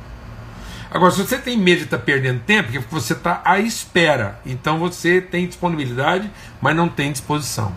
Agora, 0.90 1.10
se 1.10 1.18
você 1.18 1.36
tem 1.36 1.58
medo 1.58 1.78
de 1.78 1.84
estar 1.84 1.98
tá 1.98 2.04
perdendo 2.04 2.40
tempo, 2.40 2.70
é 2.70 2.80
porque 2.80 2.94
você 2.94 3.12
está 3.12 3.42
à 3.44 3.58
espera. 3.58 4.40
Então 4.46 4.78
você 4.78 5.20
tem 5.20 5.46
disponibilidade, 5.46 6.30
mas 6.60 6.74
não 6.74 6.88
tem 6.88 7.12
disposição. 7.12 7.74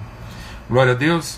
Glória 0.69 0.93
a 0.93 0.95
Deus. 0.95 1.37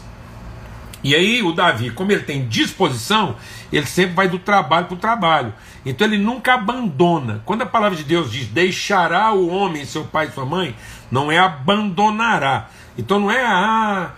E 1.04 1.14
aí 1.14 1.44
o 1.44 1.52
Davi, 1.52 1.90
como 1.90 2.12
ele 2.12 2.24
tem 2.24 2.48
disposição, 2.48 3.36
ele 3.72 3.86
sempre 3.86 4.16
vai 4.16 4.28
do 4.30 4.40
trabalho 4.40 4.86
para 4.86 4.96
o 4.96 4.98
trabalho. 4.98 5.54
Então 5.86 6.08
ele 6.08 6.18
nunca 6.18 6.54
abandona. 6.54 7.42
Quando 7.46 7.64
a 7.64 7.66
palavra 7.66 7.98
de 7.98 8.04
Deus 8.04 8.32
diz 8.32 8.48
deixará 8.48 9.34
o 9.34 9.50
homem 9.50 9.86
seu 9.86 10.06
pai 10.06 10.28
e 10.28 10.32
sua 10.32 10.46
mãe, 10.46 10.76
não 11.12 11.32
é 11.32 11.38
abandonará. 11.38 12.70
Então 12.98 13.20
não 13.20 13.30
é 13.30 13.44
ah, 13.44 14.12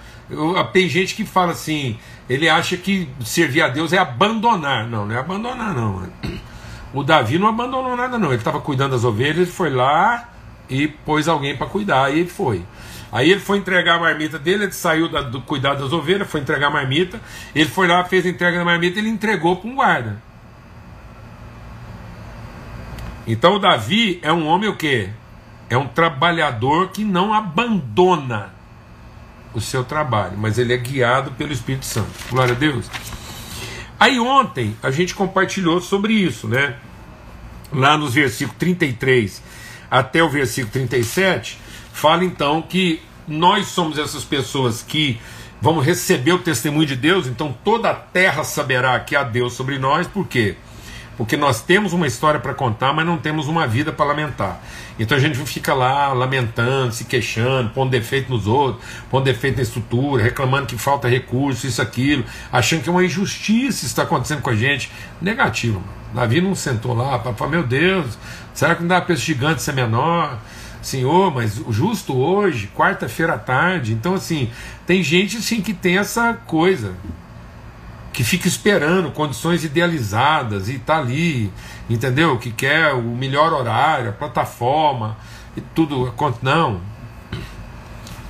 tem 0.71 0.87
gente 0.87 1.15
que 1.15 1.25
fala 1.25 1.51
assim, 1.51 1.97
ele 2.29 2.49
acha 2.49 2.77
que 2.77 3.09
servir 3.23 3.61
a 3.61 3.67
Deus 3.67 3.93
é 3.93 3.97
abandonar. 3.97 4.87
Não, 4.87 5.05
não 5.05 5.15
é 5.15 5.19
abandonar 5.19 5.73
não. 5.73 6.07
O 6.93 7.03
Davi 7.03 7.37
não 7.37 7.47
abandonou 7.47 7.95
nada 7.95 8.17
não. 8.17 8.29
Ele 8.29 8.37
estava 8.37 8.59
cuidando 8.59 8.91
das 8.91 9.03
ovelhas, 9.03 9.37
ele 9.37 9.45
foi 9.45 9.69
lá 9.69 10.29
e 10.69 10.87
pôs 10.87 11.27
alguém 11.27 11.55
para 11.55 11.67
cuidar 11.67 12.13
e 12.13 12.19
ele 12.19 12.29
foi. 12.29 12.63
Aí 13.15 13.31
ele 13.31 13.39
foi 13.39 13.59
entregar 13.59 13.95
a 13.95 13.99
marmita 13.99 14.37
dele, 14.37 14.65
ele 14.65 14.73
saiu 14.73 15.07
da, 15.07 15.21
do 15.21 15.39
cuidado 15.39 15.81
das 15.81 15.93
ovelhas, 15.93 16.29
foi 16.29 16.41
entregar 16.41 16.67
a 16.67 16.69
marmita, 16.69 17.21
ele 17.55 17.69
foi 17.69 17.87
lá, 17.87 18.03
fez 18.03 18.25
a 18.25 18.29
entrega 18.29 18.57
da 18.57 18.65
marmita, 18.65 18.99
ele 18.99 19.07
entregou 19.07 19.55
para 19.55 19.69
um 19.69 19.75
guarda. 19.75 20.21
Então 23.25 23.55
o 23.55 23.59
Davi 23.59 24.19
é 24.21 24.33
um 24.33 24.45
homem 24.45 24.67
o 24.67 24.75
quê? 24.75 25.11
É 25.69 25.77
um 25.77 25.87
trabalhador 25.87 26.89
que 26.89 27.05
não 27.05 27.33
abandona 27.33 28.53
o 29.53 29.61
seu 29.61 29.85
trabalho, 29.85 30.37
mas 30.37 30.57
ele 30.57 30.73
é 30.73 30.77
guiado 30.77 31.31
pelo 31.31 31.53
Espírito 31.53 31.85
Santo. 31.85 32.11
Glória 32.29 32.53
a 32.53 32.57
Deus. 32.57 32.91
Aí 33.97 34.19
ontem 34.19 34.75
a 34.83 34.91
gente 34.91 35.15
compartilhou 35.15 35.79
sobre 35.79 36.11
isso, 36.11 36.49
né? 36.49 36.75
Lá 37.71 37.97
nos 37.97 38.13
versículos 38.13 38.59
33 38.59 39.41
até 39.89 40.21
o 40.21 40.27
versículo 40.27 40.73
37, 40.73 41.63
fala 41.95 42.25
então 42.25 42.61
que 42.61 43.01
nós 43.25 43.67
somos 43.67 43.97
essas 43.97 44.25
pessoas 44.25 44.83
que 44.83 45.17
vamos 45.61 45.85
receber 45.85 46.33
o 46.33 46.39
testemunho 46.39 46.85
de 46.85 46.95
Deus, 46.95 47.25
então 47.25 47.55
toda 47.63 47.89
a 47.89 47.93
terra 47.93 48.43
saberá 48.43 48.99
que 48.99 49.15
há 49.15 49.23
Deus 49.23 49.53
sobre 49.53 49.79
nós, 49.79 50.05
por 50.05 50.27
quê? 50.27 50.57
Porque 51.15 51.37
nós 51.37 51.61
temos 51.61 51.93
uma 51.93 52.05
história 52.05 52.37
para 52.37 52.53
contar, 52.53 52.91
mas 52.91 53.05
não 53.05 53.17
temos 53.17 53.47
uma 53.47 53.65
vida 53.65 53.93
para 53.93 54.07
lamentar. 54.07 54.59
Então 54.99 55.17
a 55.17 55.21
gente 55.21 55.37
fica 55.45 55.73
lá 55.73 56.11
lamentando, 56.11 56.93
se 56.93 57.05
queixando, 57.05 57.69
pondo 57.69 57.91
defeito 57.91 58.29
nos 58.29 58.45
outros, 58.45 58.83
pondo 59.09 59.23
defeito 59.23 59.55
na 59.55 59.63
estrutura, 59.63 60.21
reclamando 60.21 60.67
que 60.67 60.77
falta 60.77 61.07
recurso, 61.07 61.65
isso, 61.65 61.81
aquilo, 61.81 62.25
achando 62.51 62.83
que 62.83 62.89
é 62.89 62.91
uma 62.91 63.05
injustiça 63.05 63.85
está 63.85 64.03
acontecendo 64.03 64.41
com 64.41 64.49
a 64.49 64.55
gente. 64.55 64.91
Negativo, 65.21 65.79
mano. 65.79 65.93
Davi 66.13 66.41
não 66.41 66.55
sentou 66.55 66.93
lá 66.93 67.17
para 67.19 67.33
falar, 67.33 67.51
meu 67.51 67.63
Deus, 67.63 68.17
será 68.53 68.75
que 68.75 68.81
não 68.81 68.89
dá 68.89 68.99
para 68.99 69.13
esse 69.13 69.23
gigante 69.23 69.61
ser 69.61 69.73
menor? 69.73 70.37
Senhor, 70.85 71.33
mas 71.33 71.55
justo 71.69 72.15
hoje, 72.15 72.69
quarta-feira 72.75 73.33
à 73.33 73.37
tarde. 73.39 73.91
Então, 73.91 74.13
assim, 74.13 74.51
tem 74.85 75.01
gente 75.01 75.37
assim 75.37 75.59
que 75.59 75.73
tem 75.73 75.97
essa 75.97 76.33
coisa 76.45 76.93
que 78.13 78.23
fica 78.23 78.47
esperando 78.47 79.11
condições 79.11 79.63
idealizadas 79.63 80.69
e 80.69 80.77
tá 80.77 80.99
ali, 80.99 81.51
entendeu? 81.89 82.37
Que 82.37 82.51
quer 82.51 82.93
o 82.93 83.01
melhor 83.01 83.51
horário, 83.51 84.09
a 84.09 84.13
plataforma 84.13 85.17
e 85.57 85.61
tudo. 85.61 86.13
Não. 86.43 86.81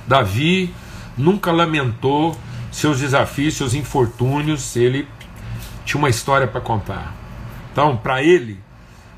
Davi 0.06 0.74
nunca 1.16 1.52
lamentou 1.52 2.36
seus 2.72 3.00
desafios, 3.00 3.54
seus 3.54 3.74
infortúnios, 3.74 4.76
ele 4.76 5.06
tinha 5.84 5.98
uma 5.98 6.08
história 6.08 6.46
para 6.46 6.62
contar. 6.62 7.14
Então, 7.70 7.98
para 7.98 8.22
ele, 8.22 8.58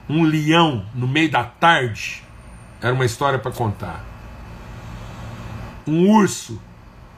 um 0.09 0.25
leão 0.25 0.85
no 0.93 1.07
meio 1.07 1.31
da 1.31 1.45
tarde 1.45 2.27
era 2.81 2.93
uma 2.93 3.05
história 3.05 3.39
para 3.39 3.51
contar. 3.51 4.05
Um 5.87 6.11
urso 6.11 6.61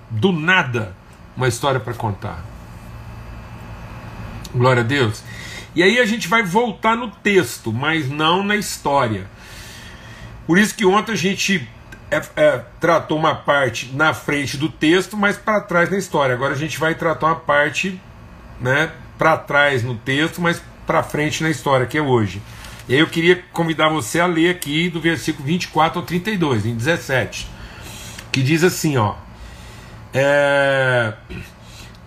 do 0.08 0.32
nada, 0.32 0.94
uma 1.36 1.48
história 1.48 1.80
para 1.80 1.94
contar. 1.94 2.44
Glória 4.54 4.82
a 4.82 4.86
Deus. 4.86 5.22
E 5.74 5.82
aí 5.82 5.98
a 6.00 6.06
gente 6.06 6.26
vai 6.26 6.42
voltar 6.42 6.96
no 6.96 7.10
texto, 7.10 7.72
mas 7.72 8.08
não 8.08 8.42
na 8.42 8.56
história. 8.56 9.28
Por 10.46 10.58
isso 10.58 10.74
que 10.74 10.84
ontem 10.84 11.12
a 11.12 11.16
gente 11.16 11.68
é, 12.10 12.20
é, 12.34 12.64
tratou 12.80 13.16
uma 13.16 13.34
parte 13.34 13.92
na 13.94 14.12
frente 14.12 14.56
do 14.56 14.68
texto, 14.68 15.16
mas 15.16 15.36
para 15.36 15.60
trás 15.60 15.90
na 15.90 15.96
história. 15.96 16.34
Agora 16.34 16.54
a 16.54 16.56
gente 16.56 16.78
vai 16.78 16.94
tratar 16.94 17.26
uma 17.26 17.36
parte 17.36 18.00
né, 18.60 18.90
para 19.16 19.36
trás 19.36 19.84
no 19.84 19.94
texto, 19.94 20.40
mas 20.40 20.60
para 20.86 21.04
frente 21.04 21.42
na 21.42 21.50
história, 21.50 21.86
que 21.86 21.96
é 21.96 22.02
hoje. 22.02 22.42
Eu 22.90 23.06
queria 23.06 23.42
convidar 23.52 23.88
você 23.88 24.20
a 24.20 24.26
ler 24.26 24.50
aqui 24.50 24.90
do 24.90 25.00
versículo 25.00 25.46
24 25.46 26.00
ao 26.00 26.04
32, 26.04 26.66
em 26.66 26.74
17, 26.74 27.46
que 28.30 28.42
diz 28.42 28.62
assim: 28.62 28.96
ó. 28.96 29.14
É 30.12 31.14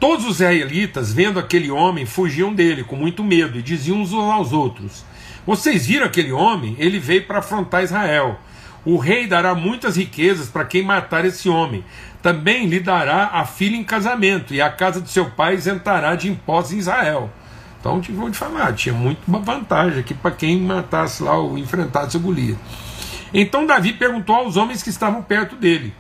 Todos 0.04 0.26
os 0.26 0.32
israelitas, 0.42 1.14
vendo 1.14 1.40
aquele 1.40 1.72
homem, 1.72 2.06
fugiam 2.06 2.54
dele 2.54 2.84
com 2.84 2.98
muito 2.98 3.24
medo 3.24 3.58
e 3.58 3.62
diziam 3.62 4.02
uns 4.02 4.14
aos 4.14 4.52
outros: 4.52 5.06
Vocês 5.48 5.88
viram 5.88 6.06
aquele 6.06 6.34
homem? 6.34 6.76
Ele 6.78 7.00
veio 7.00 7.26
para 7.26 7.40
afrontar 7.40 7.86
Israel. 7.86 8.38
O 8.84 8.98
rei 8.98 9.28
dará 9.28 9.56
muitas 9.56 9.96
riquezas 9.96 10.50
para 10.50 10.66
quem 10.66 10.84
matar 10.84 11.24
esse 11.24 11.48
homem. 11.48 11.86
Também 12.22 12.66
lhe 12.66 12.82
dará 12.82 13.30
a 13.32 13.46
filha 13.46 13.78
em 13.78 13.84
casamento, 13.86 14.54
e 14.54 14.62
a 14.62 14.70
casa 14.70 15.00
do 15.00 15.08
seu 15.08 15.30
pai 15.30 15.54
isentará 15.54 16.16
de 16.16 16.30
impostos 16.30 16.74
em 16.74 16.80
Israel. 16.80 17.32
Então, 17.84 18.02
vou 18.16 18.32
te 18.32 18.38
falar, 18.38 18.72
tinha 18.72 18.96
muito 18.96 19.20
uma 19.28 19.40
vantagem 19.40 20.00
aqui 20.00 20.14
para 20.14 20.32
quem 20.32 20.58
matasse 20.58 21.22
lá 21.22 21.38
ou 21.38 21.58
enfrentasse 21.58 22.16
o 22.16 22.20
Golias. 22.22 22.56
Então 23.34 23.66
Davi 23.66 23.92
perguntou 23.92 24.38
aos 24.38 24.56
homens 24.56 24.82
que 24.82 24.90
estavam 24.90 25.22
perto 25.22 25.58
dele: 25.58 25.94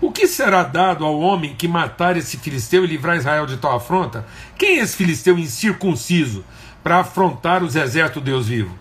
o 0.00 0.12
que 0.12 0.28
será 0.28 0.62
dado 0.62 1.04
ao 1.04 1.18
homem 1.18 1.56
que 1.56 1.66
matar 1.66 2.16
esse 2.16 2.36
filisteu 2.36 2.84
e 2.84 2.86
livrar 2.86 3.16
Israel 3.16 3.44
de 3.44 3.56
tal 3.56 3.74
afronta? 3.74 4.24
Quem 4.56 4.78
é 4.78 4.82
esse 4.82 4.94
filisteu 4.96 5.36
incircunciso 5.36 6.44
para 6.80 7.00
afrontar 7.00 7.64
os 7.64 7.74
exércitos 7.74 8.22
do 8.22 8.26
Deus 8.26 8.46
vivo? 8.46 8.78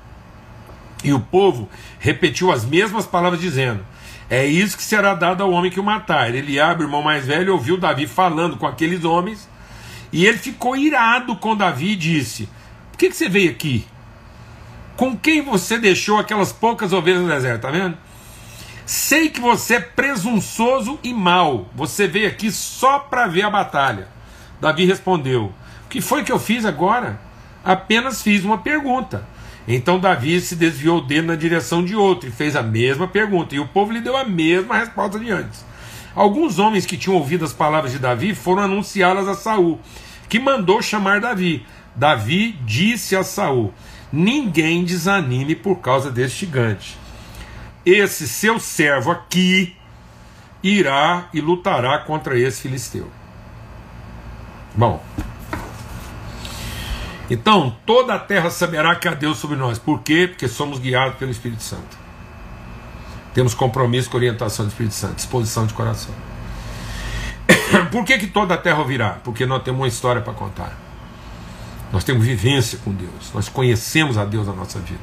E 1.03 1.11
o 1.13 1.19
povo 1.19 1.67
repetiu 1.97 2.51
as 2.51 2.63
mesmas 2.63 3.07
palavras, 3.07 3.41
dizendo: 3.41 3.83
É 4.29 4.45
isso 4.45 4.77
que 4.77 4.83
será 4.83 5.15
dado 5.15 5.41
ao 5.41 5.49
homem 5.49 5.71
que 5.71 5.79
o 5.79 5.83
matar. 5.83 6.35
Ele 6.35 6.59
abre 6.59 6.83
o 6.83 6.87
irmão 6.87 7.01
mais 7.01 7.25
velho, 7.25 7.53
ouviu 7.53 7.75
Davi 7.75 8.05
falando 8.05 8.55
com 8.55 8.67
aqueles 8.67 9.03
homens, 9.03 9.49
e 10.13 10.27
ele 10.27 10.37
ficou 10.37 10.77
irado 10.77 11.35
com 11.35 11.57
Davi 11.57 11.93
e 11.93 11.95
disse: 11.95 12.47
Por 12.91 12.99
que, 12.99 13.09
que 13.09 13.15
você 13.15 13.27
veio 13.27 13.49
aqui? 13.49 13.85
Com 14.95 15.17
quem 15.17 15.41
você 15.41 15.79
deixou 15.79 16.19
aquelas 16.19 16.53
poucas 16.53 16.93
ovelhas 16.93 17.23
no 17.23 17.27
deserto? 17.27 17.63
Tá 17.63 17.71
vendo? 17.71 17.97
Sei 18.85 19.29
que 19.29 19.41
você 19.41 19.75
é 19.75 19.79
presunçoso 19.79 20.99
e 21.03 21.11
mau. 21.11 21.67
Você 21.73 22.07
veio 22.07 22.27
aqui 22.27 22.51
só 22.51 22.99
para 22.99 23.25
ver 23.25 23.41
a 23.41 23.49
batalha. 23.49 24.07
Davi 24.61 24.85
respondeu: 24.85 25.51
O 25.85 25.89
que 25.89 25.99
foi 25.99 26.23
que 26.23 26.31
eu 26.31 26.39
fiz 26.39 26.63
agora? 26.63 27.19
Apenas 27.65 28.21
fiz 28.21 28.43
uma 28.43 28.59
pergunta. 28.59 29.27
Então 29.67 29.99
Davi 29.99 30.39
se 30.41 30.55
desviou 30.55 31.01
dele 31.01 31.25
na 31.25 31.35
direção 31.35 31.83
de 31.83 31.95
outro 31.95 32.29
e 32.29 32.31
fez 32.31 32.55
a 32.55 32.61
mesma 32.61 33.07
pergunta. 33.07 33.55
E 33.55 33.59
o 33.59 33.67
povo 33.67 33.91
lhe 33.91 34.01
deu 34.01 34.15
a 34.15 34.23
mesma 34.23 34.77
resposta 34.77 35.17
de 35.17 35.31
antes. 35.31 35.65
Alguns 36.15 36.59
homens 36.59 36.85
que 36.85 36.97
tinham 36.97 37.17
ouvido 37.17 37.45
as 37.45 37.53
palavras 37.53 37.91
de 37.91 37.99
Davi 37.99 38.35
foram 38.35 38.63
anunciá-las 38.63 39.27
a 39.27 39.33
Saul, 39.33 39.79
que 40.29 40.39
mandou 40.39 40.81
chamar 40.81 41.19
Davi. 41.19 41.65
Davi 41.95 42.53
disse 42.65 43.15
a 43.15 43.23
Saul: 43.23 43.73
Ninguém 44.11 44.83
desanime 44.83 45.55
por 45.55 45.77
causa 45.77 46.11
deste 46.11 46.45
gigante 46.45 47.03
esse 47.85 48.27
seu 48.27 48.59
servo 48.59 49.11
aqui 49.11 49.75
irá 50.61 51.27
e 51.33 51.41
lutará 51.41 51.99
contra 51.99 52.37
esse 52.39 52.61
filisteu. 52.61 53.11
Bom, 54.73 55.03
então 57.29 57.75
toda 57.85 58.15
a 58.15 58.19
terra 58.19 58.49
saberá 58.49 58.95
que 58.95 59.07
há 59.07 59.13
Deus 59.13 59.37
sobre 59.37 59.57
nós. 59.57 59.77
Por 59.77 60.01
quê? 60.01 60.27
Porque 60.27 60.47
somos 60.47 60.79
guiados 60.79 61.17
pelo 61.17 61.31
Espírito 61.31 61.61
Santo. 61.61 62.02
Temos 63.33 63.53
compromisso 63.53 64.09
com 64.09 64.17
a 64.17 64.19
orientação 64.19 64.65
do 64.65 64.69
Espírito 64.69 64.93
Santo, 64.93 65.15
disposição 65.15 65.65
de 65.65 65.73
coração. 65.73 66.13
Por 67.91 68.05
que, 68.05 68.17
que 68.17 68.27
toda 68.27 68.53
a 68.53 68.57
terra 68.57 68.79
ouvirá? 68.79 69.17
Porque 69.23 69.45
nós 69.45 69.63
temos 69.63 69.81
uma 69.81 69.87
história 69.87 70.21
para 70.21 70.33
contar. 70.33 70.77
Nós 71.91 72.03
temos 72.03 72.25
vivência 72.25 72.79
com 72.83 72.91
Deus. 72.91 73.31
Nós 73.33 73.49
conhecemos 73.49 74.17
a 74.17 74.25
Deus 74.25 74.47
na 74.47 74.53
nossa 74.53 74.79
vida. 74.79 75.01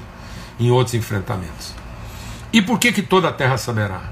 Em 0.58 0.70
outros 0.70 0.94
enfrentamentos. 0.94 1.74
E 2.52 2.60
por 2.60 2.78
que, 2.78 2.92
que 2.92 3.02
toda 3.02 3.28
a 3.28 3.32
terra 3.32 3.56
saberá? 3.56 4.02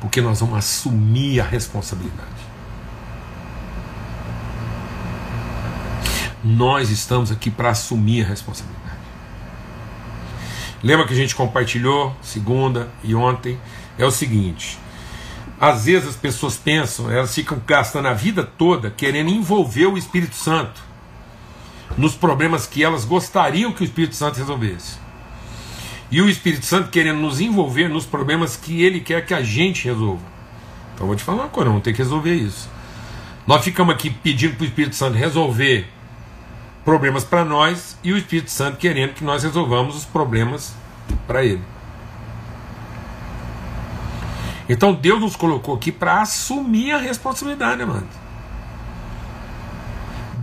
Porque 0.00 0.20
nós 0.20 0.40
vamos 0.40 0.56
assumir 0.56 1.40
a 1.40 1.44
responsabilidade. 1.44 2.28
Nós 6.42 6.90
estamos 6.90 7.30
aqui 7.30 7.50
para 7.50 7.70
assumir 7.70 8.24
a 8.24 8.28
responsabilidade. 8.28 8.71
Lembra 10.82 11.06
que 11.06 11.12
a 11.12 11.16
gente 11.16 11.34
compartilhou 11.34 12.14
segunda 12.20 12.90
e 13.04 13.14
ontem? 13.14 13.58
É 13.98 14.04
o 14.04 14.10
seguinte: 14.10 14.78
às 15.60 15.84
vezes 15.84 16.08
as 16.08 16.16
pessoas 16.16 16.56
pensam, 16.56 17.10
elas 17.10 17.32
ficam 17.34 17.60
gastando 17.64 18.08
a 18.08 18.12
vida 18.12 18.42
toda 18.42 18.90
querendo 18.90 19.30
envolver 19.30 19.86
o 19.86 19.96
Espírito 19.96 20.34
Santo 20.34 20.82
nos 21.96 22.14
problemas 22.14 22.66
que 22.66 22.82
elas 22.82 23.04
gostariam 23.04 23.72
que 23.72 23.82
o 23.82 23.84
Espírito 23.84 24.16
Santo 24.16 24.38
resolvesse. 24.38 24.98
E 26.10 26.20
o 26.20 26.28
Espírito 26.28 26.66
Santo 26.66 26.90
querendo 26.90 27.20
nos 27.20 27.40
envolver 27.40 27.88
nos 27.88 28.04
problemas 28.04 28.56
que 28.56 28.82
ele 28.82 29.00
quer 29.00 29.24
que 29.24 29.32
a 29.32 29.42
gente 29.42 29.84
resolva. 29.84 30.22
Então 30.94 31.06
vou 31.06 31.16
te 31.16 31.22
falar 31.22 31.44
uma 31.44 31.48
coisa, 31.48 31.70
vamos 31.70 31.84
ter 31.84 31.92
que 31.92 32.02
resolver 32.02 32.34
isso. 32.34 32.68
Nós 33.46 33.64
ficamos 33.64 33.94
aqui 33.94 34.10
pedindo 34.10 34.56
para 34.56 34.64
o 34.64 34.66
Espírito 34.66 34.96
Santo 34.96 35.16
resolver 35.16 35.86
problemas 36.84 37.24
para 37.24 37.44
nós 37.44 37.96
e 38.02 38.12
o 38.12 38.18
Espírito 38.18 38.50
Santo 38.50 38.76
querendo 38.76 39.14
que 39.14 39.24
nós 39.24 39.42
resolvamos 39.42 39.96
os 39.96 40.04
problemas 40.04 40.74
para 41.26 41.44
ele. 41.44 41.62
Então 44.68 44.92
Deus 44.92 45.20
nos 45.20 45.36
colocou 45.36 45.74
aqui 45.74 45.92
para 45.92 46.20
assumir 46.20 46.92
a 46.92 46.98
responsabilidade, 46.98 47.84
mano. 47.84 48.08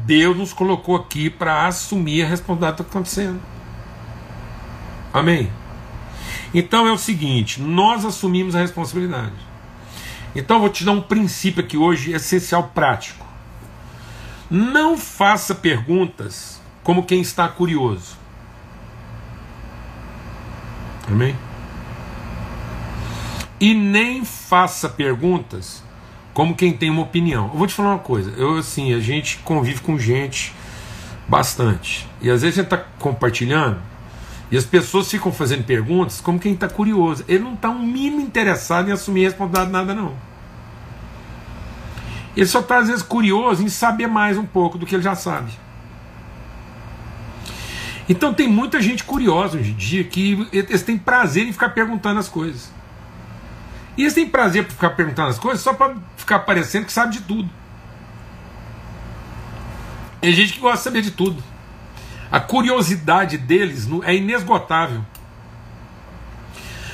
Deus 0.05 0.35
nos 0.35 0.53
colocou 0.53 0.95
aqui 0.95 1.29
para 1.29 1.67
assumir 1.67 2.23
a 2.23 2.27
responsabilidade 2.27 2.77
do 2.77 2.83
que 2.83 2.89
está 2.89 2.97
acontecendo. 2.97 3.39
Amém? 5.13 5.51
Então 6.53 6.87
é 6.87 6.91
o 6.91 6.97
seguinte: 6.97 7.61
nós 7.61 8.05
assumimos 8.05 8.55
a 8.55 8.59
responsabilidade. 8.59 9.33
Então 10.35 10.59
vou 10.59 10.69
te 10.69 10.83
dar 10.83 10.91
um 10.91 11.01
princípio 11.01 11.63
aqui 11.63 11.77
hoje 11.77 12.11
essencial 12.11 12.71
prático. 12.73 13.25
Não 14.49 14.97
faça 14.97 15.53
perguntas 15.53 16.59
como 16.83 17.03
quem 17.03 17.21
está 17.21 17.47
curioso. 17.47 18.17
Amém? 21.07 21.35
E 23.59 23.73
nem 23.73 24.23
faça 24.23 24.87
perguntas 24.89 25.83
como 26.33 26.55
quem 26.55 26.73
tem 26.73 26.89
uma 26.89 27.01
opinião. 27.01 27.49
Eu 27.51 27.57
vou 27.57 27.67
te 27.67 27.73
falar 27.73 27.89
uma 27.89 27.99
coisa. 27.99 28.31
Eu 28.37 28.57
assim, 28.57 28.93
a 28.93 28.99
gente 28.99 29.37
convive 29.39 29.81
com 29.81 29.99
gente 29.99 30.53
bastante. 31.27 32.07
E 32.21 32.29
às 32.29 32.41
vezes 32.41 32.57
a 32.57 32.61
gente 32.61 32.73
está 32.73 32.77
compartilhando 32.97 33.79
e 34.51 34.57
as 34.57 34.65
pessoas 34.65 35.09
ficam 35.09 35.31
fazendo 35.31 35.63
perguntas 35.63 36.19
como 36.21 36.39
quem 36.39 36.53
está 36.53 36.67
curioso. 36.67 37.23
Ele 37.27 37.43
não 37.43 37.53
está 37.53 37.69
um 37.69 37.85
mínimo 37.85 38.21
interessado 38.21 38.89
em 38.89 38.91
assumir 38.91 39.25
a 39.25 39.29
responsabilidade 39.29 39.67
de 39.67 39.73
nada, 39.73 39.93
não. 39.93 40.28
Ele 42.39 42.47
só 42.47 42.61
está, 42.61 42.77
às 42.77 42.87
vezes, 42.87 43.03
curioso 43.03 43.61
em 43.61 43.67
saber 43.67 44.07
mais 44.07 44.37
um 44.37 44.45
pouco 44.45 44.77
do 44.77 44.85
que 44.85 44.95
ele 44.95 45.03
já 45.03 45.13
sabe. 45.13 45.51
Então 48.07 48.33
tem 48.33 48.47
muita 48.47 48.81
gente 48.81 49.03
curiosa 49.03 49.57
hoje 49.57 49.71
em 49.71 49.75
dia 49.75 50.05
que 50.05 50.47
eles 50.53 50.81
têm 50.81 50.97
prazer 50.97 51.45
em 51.45 51.51
ficar 51.51 51.67
perguntando 51.71 52.17
as 52.17 52.29
coisas. 52.29 52.71
E 53.97 54.03
eles 54.03 54.13
têm 54.13 54.25
prazer 54.25 54.63
por 54.63 54.71
ficar 54.71 54.91
perguntando 54.91 55.27
as 55.27 55.37
coisas 55.37 55.61
só 55.61 55.73
para 55.73 55.97
ficar 56.15 56.39
parecendo 56.39 56.85
que 56.85 56.93
sabe 56.93 57.11
de 57.11 57.23
tudo. 57.23 57.49
Tem 60.21 60.31
gente 60.31 60.53
que 60.53 60.61
gosta 60.61 60.77
de 60.77 60.83
saber 60.83 61.01
de 61.01 61.11
tudo. 61.11 61.43
A 62.31 62.39
curiosidade 62.39 63.37
deles 63.37 63.85
é 64.05 64.15
inesgotável. 64.15 65.03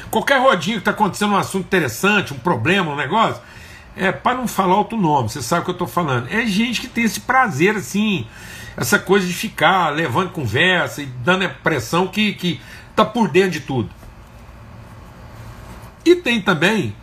Qualquer 0.09 0.41
rodinho 0.41 0.77
que 0.77 0.81
está 0.81 0.89
acontecendo 0.89 1.33
um 1.33 1.37
assunto 1.37 1.65
interessante, 1.65 2.33
um 2.33 2.39
problema, 2.39 2.91
um 2.91 2.95
negócio, 2.95 3.39
é 3.95 4.11
para 4.11 4.37
não 4.37 4.47
falar 4.47 4.75
outro 4.75 4.97
nome, 4.97 5.29
você 5.29 5.41
sabe 5.41 5.61
o 5.61 5.63
que 5.65 5.71
eu 5.71 5.73
estou 5.73 5.87
falando. 5.87 6.27
É 6.29 6.45
gente 6.45 6.81
que 6.81 6.87
tem 6.87 7.03
esse 7.03 7.21
prazer 7.21 7.75
assim, 7.77 8.27
essa 8.75 8.99
coisa 8.99 9.25
de 9.25 9.33
ficar 9.33 9.89
levando 9.89 10.31
conversa 10.31 11.01
e 11.01 11.05
dando 11.05 11.43
a 11.43 11.45
impressão 11.45 12.07
que, 12.07 12.33
que 12.33 12.59
tá 12.95 13.05
por 13.05 13.29
dentro 13.29 13.51
de 13.51 13.59
tudo. 13.61 13.89
E 16.03 16.15
tem 16.15 16.41
também 16.41 16.95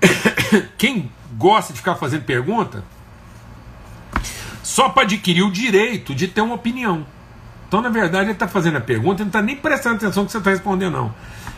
quem 0.78 1.10
gosta 1.36 1.72
de 1.72 1.78
ficar 1.78 1.94
fazendo 1.94 2.24
pergunta 2.24 2.84
só 4.62 4.88
para 4.88 5.02
adquirir 5.02 5.42
o 5.42 5.50
direito 5.50 6.14
de 6.14 6.26
ter 6.26 6.40
uma 6.40 6.54
opinião. 6.54 7.06
Então, 7.68 7.80
na 7.80 7.88
verdade, 7.88 8.26
ele 8.26 8.32
está 8.32 8.48
fazendo 8.48 8.78
a 8.78 8.80
pergunta 8.80 9.22
e 9.22 9.24
não 9.24 9.28
está 9.28 9.42
nem 9.42 9.56
prestando 9.56 9.96
atenção 9.96 10.22
no 10.22 10.26
que 10.26 10.32
você 10.32 10.38
está 10.38 10.50
respondendo, 10.50 10.92
não. 10.92 11.14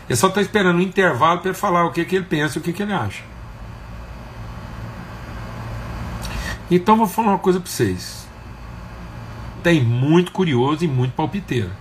Ele 0.07 0.15
só 0.15 0.27
está 0.27 0.41
esperando 0.41 0.77
um 0.77 0.81
intervalo 0.81 1.39
para 1.39 1.49
ele 1.49 1.57
falar 1.57 1.85
o 1.85 1.91
que, 1.91 2.05
que 2.05 2.15
ele 2.15 2.25
pensa 2.25 2.59
o 2.59 2.61
que, 2.61 2.71
que 2.71 2.83
ele 2.83 2.93
acha. 2.93 3.23
Então, 6.69 6.97
vou 6.97 7.07
falar 7.07 7.29
uma 7.29 7.39
coisa 7.39 7.59
para 7.59 7.69
vocês. 7.69 8.27
Tem 9.63 9.83
muito 9.83 10.31
curioso 10.31 10.83
e 10.83 10.87
muito 10.87 11.13
palpiteiro. 11.13 11.71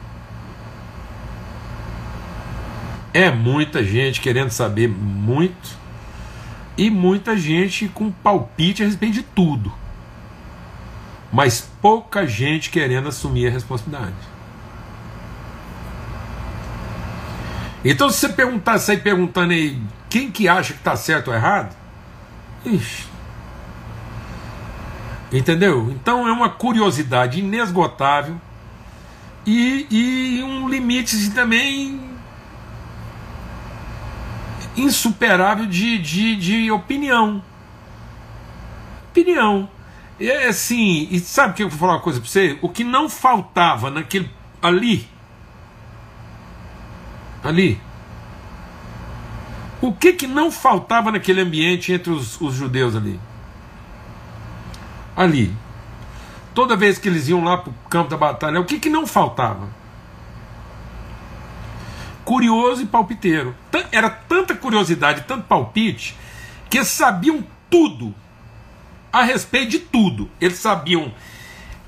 É 3.12 3.30
muita 3.30 3.84
gente 3.84 4.20
querendo 4.20 4.50
saber 4.50 4.88
muito 4.88 5.76
e 6.76 6.90
muita 6.90 7.36
gente 7.36 7.88
com 7.88 8.10
palpite 8.10 8.82
a 8.82 8.86
respeito 8.86 9.14
de 9.14 9.22
tudo 9.22 9.72
mas 11.34 11.68
pouca 11.82 12.24
gente 12.24 12.70
querendo 12.70 13.08
assumir 13.08 13.48
a 13.48 13.50
responsabilidade. 13.50 14.14
Então, 17.84 18.08
se 18.08 18.20
você 18.20 18.28
perguntar, 18.28 18.78
sair 18.78 19.02
perguntando 19.02 19.52
aí 19.52 19.82
quem 20.08 20.30
que 20.30 20.48
acha 20.48 20.72
que 20.72 20.78
está 20.78 20.94
certo 20.94 21.28
ou 21.28 21.34
errado, 21.34 21.74
ixi, 22.64 23.06
entendeu? 25.32 25.90
Então 25.90 26.26
é 26.28 26.32
uma 26.32 26.48
curiosidade 26.48 27.40
inesgotável 27.40 28.40
e, 29.46 29.86
e 29.90 30.42
um 30.42 30.68
limite 30.68 31.30
também 31.30 32.00
insuperável 34.76 35.66
de, 35.66 35.98
de, 35.98 36.36
de 36.36 36.70
opinião. 36.70 37.42
Opinião. 39.10 39.68
É 40.18 40.48
assim, 40.48 41.08
e 41.10 41.18
sabe 41.18 41.54
que 41.54 41.62
eu 41.62 41.68
vou 41.68 41.78
falar 41.78 41.94
uma 41.94 42.00
coisa 42.00 42.20
para 42.20 42.28
você? 42.28 42.58
O 42.62 42.68
que 42.68 42.84
não 42.84 43.08
faltava 43.08 43.90
naquele 43.90 44.30
ali, 44.62 45.08
ali, 47.42 47.80
o 49.80 49.92
que 49.92 50.12
que 50.14 50.26
não 50.26 50.50
faltava 50.50 51.12
naquele 51.12 51.40
ambiente 51.40 51.92
entre 51.92 52.10
os, 52.10 52.40
os 52.40 52.54
judeus 52.54 52.96
ali? 52.96 53.20
Ali. 55.16 55.54
Toda 56.54 56.76
vez 56.76 56.98
que 56.98 57.08
eles 57.08 57.28
iam 57.28 57.42
lá 57.42 57.58
para 57.58 57.70
o 57.70 57.74
campo 57.90 58.10
da 58.10 58.16
batalha, 58.16 58.60
o 58.60 58.64
que 58.64 58.78
que 58.78 58.88
não 58.88 59.06
faltava? 59.06 59.68
Curioso 62.24 62.82
e 62.82 62.86
palpiteiro. 62.86 63.54
Era 63.90 64.08
tanta 64.08 64.54
curiosidade, 64.54 65.24
tanto 65.26 65.46
palpite, 65.46 66.16
que 66.70 66.78
eles 66.78 66.88
sabiam 66.88 67.44
tudo 67.68 68.14
a 69.12 69.22
respeito 69.22 69.70
de 69.70 69.78
tudo. 69.80 70.30
Eles 70.40 70.58
sabiam. 70.58 71.12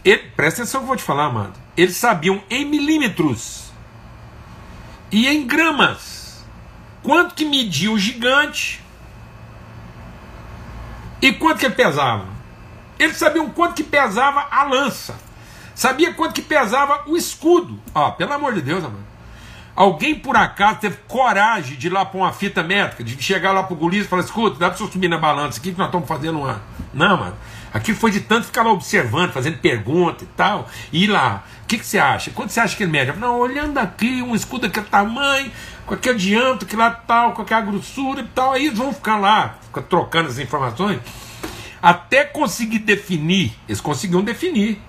Ele, 0.05 0.23
presta 0.37 0.63
atenção 0.63 0.81
que 0.81 0.85
eu 0.85 0.89
vou 0.89 0.97
te 0.97 1.03
falar, 1.03 1.27
amado. 1.27 1.55
Eles 1.77 1.97
sabiam 1.97 2.43
em 2.49 2.65
milímetros 2.65 3.73
e 5.11 5.27
em 5.27 5.47
gramas 5.47 6.45
quanto 7.03 7.35
que 7.35 7.45
media 7.45 7.91
o 7.91 7.99
gigante 7.99 8.83
e 11.23 11.33
quanto 11.33 11.59
que 11.59 11.67
ele 11.67 11.75
pesava. 11.75 12.36
Eles 12.99 13.17
sabiam 13.17 13.51
quanto 13.51 13.75
que 13.75 13.85
pesava 13.85 14.47
a 14.51 14.65
lança. 14.65 15.15
Sabia 15.75 16.15
quanto 16.15 16.33
que 16.33 16.43
pesava 16.43 17.03
o 17.07 17.17
escudo. 17.17 17.79
Ó, 17.95 18.13
pelo 18.13 18.33
amor 18.33 18.55
de 18.55 18.63
Deus, 18.63 18.83
amado. 18.83 19.05
Alguém 19.77 20.15
por 20.15 20.35
acaso 20.35 20.79
teve 20.81 20.97
coragem 21.07 21.77
de 21.77 21.89
ir 21.89 21.91
lá 21.91 22.03
para 22.03 22.19
uma 22.19 22.33
fita 22.33 22.63
métrica, 22.63 23.05
de 23.05 23.23
chegar 23.23 23.53
lá 23.53 23.63
para 23.63 23.77
o 23.77 23.95
e 23.95 24.05
falar: 24.05 24.23
escuta, 24.23 24.59
dá 24.59 24.71
para 24.71 24.79
você 24.79 24.91
subir 24.91 25.09
na 25.09 25.19
balança 25.19 25.59
aqui 25.61 25.71
que 25.71 25.79
nós 25.79 25.89
estamos 25.89 26.09
fazendo 26.09 26.39
uma. 26.39 26.63
Não, 26.95 27.19
mano. 27.19 27.37
Aqui 27.75 27.93
foi 27.93 28.11
de 28.11 28.21
tanto 28.21 28.47
ficar 28.47 28.63
lá 28.63 28.73
observando, 28.73 29.33
fazendo 29.33 29.59
pergunta 29.59 30.25
e 30.25 30.27
tal. 30.29 30.67
E 30.91 31.05
ir 31.05 31.09
lá, 31.09 31.45
o 31.63 31.67
que, 31.67 31.77
que 31.77 31.85
você 31.85 31.99
acha? 31.99 32.31
Quanto 32.31 32.51
você 32.51 32.59
acha 32.59 32.75
que 32.75 32.85
ele 32.85 32.93
mede? 32.93 33.13
Não, 33.19 33.39
olhando 33.39 33.77
aqui, 33.77 34.23
um 34.23 34.35
escudo 34.35 34.63
daquele 34.63 34.87
tamanho, 34.87 35.53
com 35.85 35.93
aquele 35.93 36.17
diâmetro, 36.17 36.67
que 36.67 36.75
lá 36.75 36.91
tal, 36.91 37.33
com 37.33 37.43
aquela 37.43 37.61
grossura 37.61 38.23
e 38.23 38.29
tal. 38.29 38.55
Aí 38.55 38.69
eles 38.69 38.79
vão 38.79 38.95
ficar 38.95 39.19
lá, 39.19 39.57
ficar 39.61 39.83
trocando 39.83 40.31
as 40.31 40.39
informações, 40.39 41.01
até 41.87 42.25
conseguir 42.25 42.81
definir. 42.81 43.57
Eles 43.69 43.81
conseguiam 43.81 44.21
definir 44.21 44.83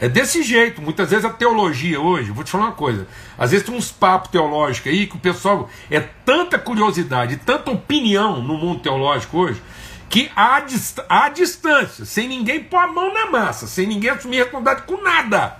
é 0.00 0.08
desse 0.08 0.42
jeito. 0.42 0.80
Muitas 0.80 1.10
vezes 1.10 1.22
a 1.22 1.28
teologia 1.28 2.00
hoje, 2.00 2.30
vou 2.30 2.42
te 2.42 2.50
falar 2.50 2.64
uma 2.64 2.72
coisa. 2.72 3.06
Às 3.36 3.50
vezes 3.50 3.66
tem 3.66 3.76
uns 3.76 3.92
papos 3.92 4.30
teológicos 4.30 4.90
aí 4.90 5.06
que 5.06 5.16
o 5.16 5.20
pessoal. 5.20 5.68
É 5.90 6.00
tanta 6.00 6.58
curiosidade, 6.58 7.36
tanta 7.36 7.70
opinião 7.70 8.42
no 8.42 8.56
mundo 8.56 8.80
teológico 8.80 9.36
hoje, 9.36 9.62
que 10.08 10.30
há, 10.34 10.60
dist 10.60 10.98
há 11.10 11.28
distância, 11.28 12.06
sem 12.06 12.26
ninguém 12.26 12.64
pôr 12.64 12.78
a 12.78 12.86
mão 12.86 13.12
na 13.12 13.26
massa, 13.26 13.66
sem 13.66 13.86
ninguém 13.86 14.08
assumir 14.08 14.38
responsabilidade 14.38 14.86
com 14.86 14.96
nada. 15.02 15.58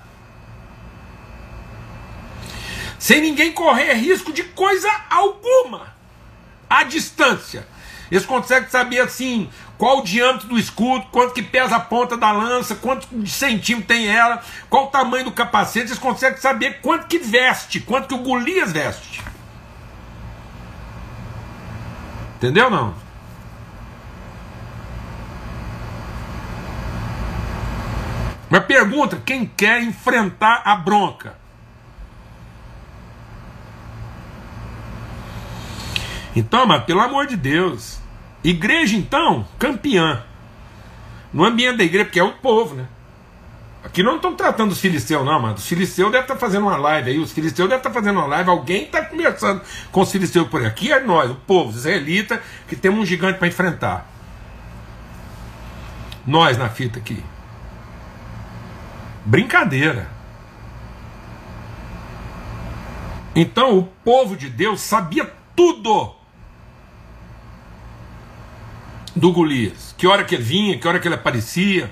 Sem 2.99 3.21
ninguém 3.21 3.53
correr 3.53 3.93
risco 3.93 4.33
de 4.33 4.45
coisa 4.45 4.91
alguma. 5.11 5.95
À 6.71 6.85
distância. 6.85 7.67
Eles 8.11 8.27
conseguem 8.27 8.69
saber 8.69 9.01
assim 9.01 9.49
qual 9.83 9.99
o 9.99 10.05
diâmetro 10.05 10.47
do 10.47 10.57
escudo, 10.57 11.05
quanto 11.11 11.35
que 11.35 11.43
pesa 11.43 11.75
a 11.75 11.81
ponta 11.81 12.17
da 12.17 12.31
lança, 12.31 12.77
quanto 12.77 13.09
de 13.11 13.29
centímetro 13.29 13.89
tem 13.89 14.07
ela, 14.07 14.41
qual 14.71 14.85
o 14.85 14.87
tamanho 14.87 15.25
do 15.25 15.33
capacete, 15.33 15.89
eles 15.89 15.99
conseguem 15.99 16.39
saber 16.39 16.81
quanto 16.81 17.09
que 17.09 17.19
veste, 17.19 17.81
quanto 17.81 18.07
que 18.07 18.15
o 18.15 18.19
Golias 18.19 18.71
veste. 18.71 19.21
Entendeu 22.37 22.71
não? 22.71 22.95
Mas 28.49 28.65
pergunta 28.65 29.21
quem 29.27 29.45
quer 29.45 29.83
enfrentar 29.83 30.63
a 30.65 30.77
bronca. 30.77 31.37
Então, 36.37 36.67
mas 36.67 36.85
pelo 36.85 37.01
amor 37.01 37.27
de 37.27 37.37
Deus, 37.37 38.01
Igreja, 38.45 38.97
então, 38.97 39.47
campeã. 39.59 40.25
No 41.33 41.45
ambiente 41.45 41.79
da 41.79 41.85
igreja, 41.85 42.05
porque 42.05 42.21
é 42.21 42.25
o 42.25 42.33
povo, 42.33 42.75
né? 42.75 42.87
Aqui 43.85 44.03
não 44.03 44.17
estão 44.17 44.35
tratando 44.35 44.71
os 44.71 44.81
filisteus, 44.81 45.25
não, 45.25 45.41
mano. 45.41 45.55
Os 45.55 45.67
filisteus 45.67 46.11
devem 46.13 46.23
estar 46.23 46.37
fazendo 46.37 46.67
uma 46.67 46.77
live 46.77 47.11
aí. 47.11 47.19
Os 47.19 47.33
filisteus 47.33 47.69
devem 47.69 47.81
estar 47.81 47.91
fazendo 47.91 48.19
uma 48.19 48.27
live. 48.27 48.51
Alguém 48.51 48.85
está 48.85 49.05
conversando 49.05 49.61
com 49.91 50.01
os 50.01 50.11
filisteus 50.11 50.47
por. 50.49 50.65
Aqui 50.65 50.93
é 50.93 51.01
nós, 51.01 51.31
o 51.31 51.35
povo, 51.35 51.71
os 51.71 51.77
israelitas, 51.79 52.39
que 52.69 52.77
temos 52.77 53.01
um 53.01 53.05
gigante 53.05 53.39
para 53.39 53.49
enfrentar. 53.49 54.09
Nós 56.25 56.57
na 56.57 56.69
fita 56.69 57.01
aqui. 57.01 57.23
Brincadeira. 59.25 60.09
Então 63.35 63.79
o 63.79 63.85
povo 64.05 64.37
de 64.37 64.49
Deus 64.49 64.81
sabia 64.81 65.29
tudo 65.57 66.15
do 69.15 69.33
Golias. 69.33 69.95
Que 69.97 70.07
hora 70.07 70.25
que 70.25 70.35
ele 70.35 70.43
vinha, 70.43 70.79
que 70.79 70.87
hora 70.87 70.99
que 70.99 71.09
ele 71.09 71.15
aparecia. 71.15 71.91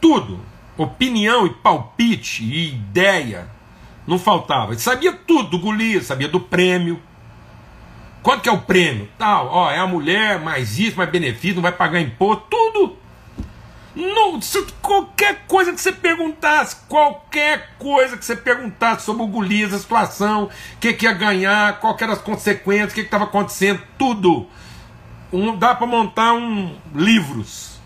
Tudo. 0.00 0.40
Opinião 0.76 1.46
e 1.46 1.50
palpite 1.50 2.42
e 2.44 2.68
ideia. 2.68 3.48
Não 4.06 4.18
faltava. 4.18 4.72
Ele 4.72 4.80
sabia 4.80 5.12
tudo 5.12 5.50
do 5.50 5.58
Golias, 5.58 6.06
sabia 6.06 6.28
do 6.28 6.40
prêmio. 6.40 7.00
Quanto 8.22 8.42
que 8.42 8.48
é 8.48 8.52
o 8.52 8.60
prêmio? 8.60 9.08
Tal, 9.18 9.48
ó, 9.48 9.70
é 9.70 9.78
a 9.78 9.86
mulher, 9.86 10.40
mais 10.40 10.78
isso, 10.78 10.96
mais 10.96 11.08
benefício, 11.08 11.56
não 11.56 11.62
vai 11.62 11.72
pagar 11.72 12.00
imposto, 12.00 12.44
tudo. 12.50 12.96
Não, 13.96 14.38
qualquer 14.80 15.46
coisa 15.46 15.72
que 15.72 15.80
você 15.80 15.90
perguntasse, 15.90 16.76
qualquer 16.88 17.70
coisa 17.78 18.16
que 18.16 18.24
você 18.24 18.36
perguntasse 18.36 19.04
sobre 19.04 19.22
o 19.22 19.26
Golias, 19.26 19.72
a 19.72 19.78
situação, 19.78 20.44
o 20.44 20.78
que, 20.78 20.92
que 20.92 21.06
ia 21.06 21.12
ganhar, 21.12 21.80
qual 21.80 21.96
eram 21.98 22.12
as 22.12 22.20
consequências, 22.20 22.92
o 22.92 22.94
que 22.94 23.00
estava 23.00 23.24
acontecendo, 23.24 23.80
tudo 23.98 24.46
um, 25.32 25.56
dá 25.56 25.74
para 25.74 25.86
montar 25.86 26.32
um 26.32 26.76
livros, 26.94 27.78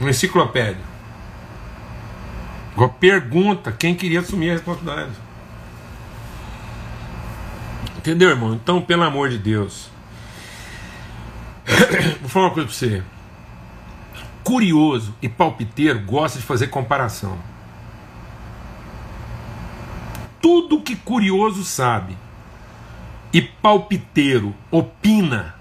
uma 0.00 0.10
enciclopédia. 0.10 0.84
Agora 2.72 2.90
pergunta 2.90 3.72
quem 3.72 3.94
queria 3.94 4.20
assumir 4.20 4.50
a 4.50 4.52
responsabilidade. 4.54 5.12
Entendeu, 7.96 8.30
irmão? 8.30 8.54
Então, 8.54 8.82
pelo 8.82 9.02
amor 9.02 9.30
de 9.30 9.38
Deus. 9.38 9.88
Vou 12.20 12.28
falar 12.28 12.46
uma 12.46 12.54
coisa 12.54 12.68
pra 12.68 12.76
você. 12.76 13.02
Curioso 14.42 15.14
e 15.22 15.28
palpiteiro 15.28 16.00
gosta 16.00 16.38
de 16.38 16.44
fazer 16.44 16.66
comparação. 16.66 17.38
Tudo 20.42 20.82
que 20.82 20.96
curioso 20.96 21.64
sabe 21.64 22.18
e 23.34 23.42
palpiteiro 23.42 24.54
opina 24.70 25.56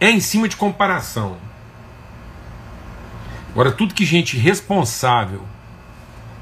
é 0.00 0.10
em 0.10 0.18
cima 0.18 0.48
de 0.48 0.56
comparação. 0.56 1.36
Agora, 3.50 3.70
tudo 3.70 3.92
que 3.92 4.06
gente 4.06 4.38
responsável 4.38 5.44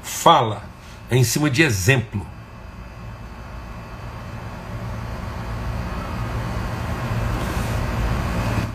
fala 0.01 0.63
é 1.11 1.17
em 1.17 1.25
cima 1.25 1.49
de 1.49 1.61
exemplo. 1.61 2.25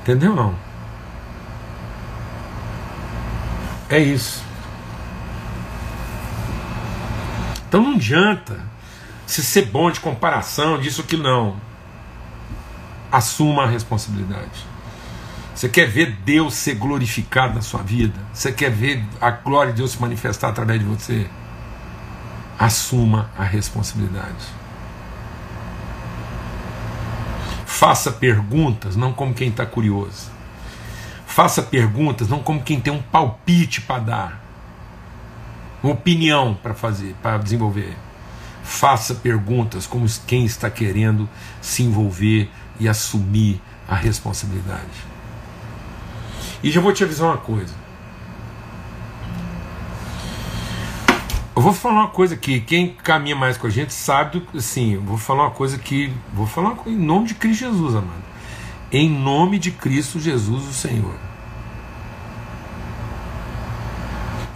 Entendeu 0.03 0.37
não? 0.37 0.55
É 3.89 3.99
isso. 3.99 4.45
Então 7.67 7.83
não 7.83 7.95
adianta 7.95 8.74
se 9.27 9.43
ser 9.43 9.67
bom 9.67 9.91
de 9.91 10.01
comparação, 10.01 10.79
disso 10.79 11.03
que 11.03 11.17
não. 11.17 11.57
Assuma 13.11 13.65
a 13.65 13.67
responsabilidade. 13.67 14.67
Você 15.55 15.69
quer 15.69 15.87
ver 15.87 16.17
Deus 16.25 16.55
ser 16.55 16.75
glorificado 16.75 17.55
na 17.55 17.63
sua 17.63 17.83
vida? 17.83 18.19
Você 18.33 18.51
quer 18.51 18.71
ver 18.71 19.05
a 19.21 19.31
glória 19.31 19.73
de 19.73 19.79
Deus 19.79 19.93
se 19.93 20.01
manifestar 20.01 20.49
através 20.49 20.81
de 20.81 20.87
você? 20.87 21.27
Assuma 22.59 23.31
a 23.39 23.45
responsabilidade. 23.45 24.45
Faça 27.65 28.11
perguntas, 28.11 28.97
não 28.97 29.13
como 29.13 29.35
quem 29.35 29.49
está 29.49 29.65
curioso. 29.65 30.31
Faça 31.27 31.63
perguntas, 31.63 32.29
não 32.29 32.41
como 32.41 32.63
quem 32.63 32.81
tem 32.81 32.93
um 32.93 33.03
palpite 33.03 33.81
para 33.81 34.01
dar, 34.01 34.45
uma 35.83 35.93
opinião 35.93 36.55
para 36.55 36.75
fazer, 36.75 37.15
para 37.21 37.39
desenvolver. 37.39 37.97
Faça 38.65 39.15
perguntas 39.15 39.87
como 39.87 40.07
quem 40.27 40.45
está 40.45 40.69
querendo 40.69 41.29
se 41.61 41.85
envolver 41.85 42.51
e 42.81 42.89
assumir 42.89 43.61
a 43.87 43.95
responsabilidade. 43.95 45.15
E 46.63 46.71
já 46.71 46.81
vou 46.81 46.93
te 46.93 47.05
avisar 47.05 47.29
uma 47.29 47.37
coisa. 47.37 47.85
Eu 51.55 51.63
vou 51.63 51.73
falar 51.73 52.01
uma 52.01 52.09
coisa 52.09 52.37
que 52.37 52.59
quem 52.61 52.95
caminha 52.95 53.37
mais 53.37 53.57
com 53.57 53.69
a 53.69 53.71
gente 53.71 53.93
sabe, 53.93 54.41
do, 54.41 54.59
assim, 54.59 54.97
vou 54.97 55.17
falar 55.17 55.45
uma 55.45 55.51
coisa 55.53 55.79
que, 55.79 56.13
vou 56.33 56.47
falar 56.47 56.77
em 56.87 56.97
nome 56.97 57.29
de 57.29 57.35
Cristo 57.35 57.61
Jesus, 57.61 57.95
amado. 57.95 58.25
Em 58.91 59.09
nome 59.09 59.59
de 59.59 59.71
Cristo 59.71 60.19
Jesus, 60.19 60.67
o 60.67 60.73
Senhor. 60.73 61.15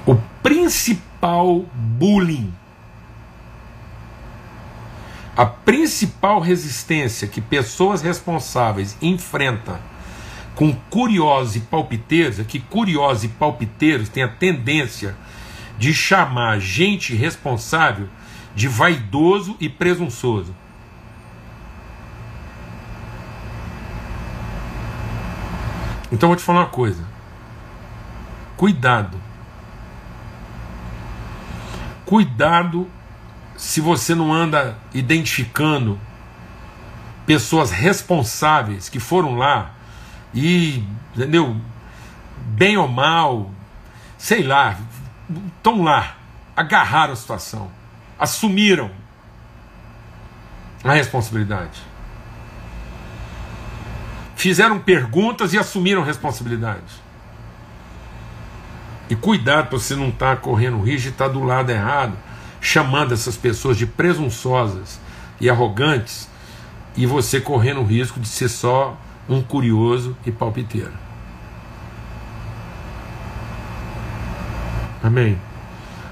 O 0.05 0.17
principal 0.43 1.67
bullying, 1.73 2.53
a 5.39 5.47
principal 5.47 6.41
resistência 6.41 7.29
que 7.29 7.41
pessoas 7.41 8.03
responsáveis 8.03 8.99
enfrentam 9.01 9.79
com 10.57 10.75
curiosos 10.91 11.55
e 11.55 11.61
palpiteiros, 11.61 12.41
é 12.41 12.45
que 12.45 12.59
curiosos 12.59 13.23
e 13.23 13.29
palpiteiros 13.29 14.09
têm 14.09 14.25
a 14.25 14.29
tendência 14.29 15.15
de 15.79 15.95
chamar 15.95 16.59
gente 16.59 17.15
responsável 17.15 18.09
de 18.53 18.67
vaidoso 18.67 19.57
e 19.61 19.69
presunçoso. 19.69 20.53
Então 26.11 26.31
vou 26.31 26.35
te 26.35 26.43
falar 26.43 26.63
uma 26.63 26.67
coisa. 26.67 27.05
Cuidado. 28.57 29.21
Cuidado 32.05 32.91
se 33.59 33.81
você 33.81 34.15
não 34.15 34.33
anda 34.33 34.79
identificando 34.95 36.01
pessoas 37.27 37.73
responsáveis 37.73 38.89
que 38.89 39.01
foram 39.01 39.37
lá 39.37 39.73
e, 40.33 40.85
entendeu? 41.15 41.57
Bem 42.47 42.77
ou 42.79 42.87
mal, 42.87 43.51
sei 44.17 44.45
lá, 44.45 44.79
estão 45.57 45.83
lá, 45.83 46.17
agarraram 46.57 47.13
a 47.13 47.17
situação, 47.17 47.69
assumiram 48.17 48.93
a 50.85 50.93
responsabilidade. 50.93 51.83
Fizeram 54.37 54.79
perguntas 54.79 55.53
e 55.53 55.59
assumiram 55.59 56.05
responsabilidade. 56.05 57.09
E 59.11 59.17
cuidado 59.17 59.67
para 59.69 59.79
você 59.79 59.97
não 59.97 60.11
estar 60.11 60.37
tá 60.37 60.41
correndo 60.41 60.81
risco 60.81 61.03
de 61.03 61.09
estar 61.09 61.27
tá 61.27 61.33
do 61.33 61.43
lado 61.43 61.71
errado, 61.71 62.17
chamando 62.61 63.15
essas 63.15 63.37
pessoas 63.37 63.77
de 63.77 63.87
presunçosas 63.87 64.99
e 65.41 65.49
arrogantes, 65.49 66.29
e 66.97 67.07
você 67.07 67.41
correndo 67.41 67.81
o 67.81 67.85
risco 67.85 68.19
de 68.19 68.27
ser 68.27 68.49
só 68.49 68.99
um 69.29 69.43
curioso 69.43 70.17
e 70.27 70.33
palpiteiro. 70.33 70.93
Amém? 75.03 75.39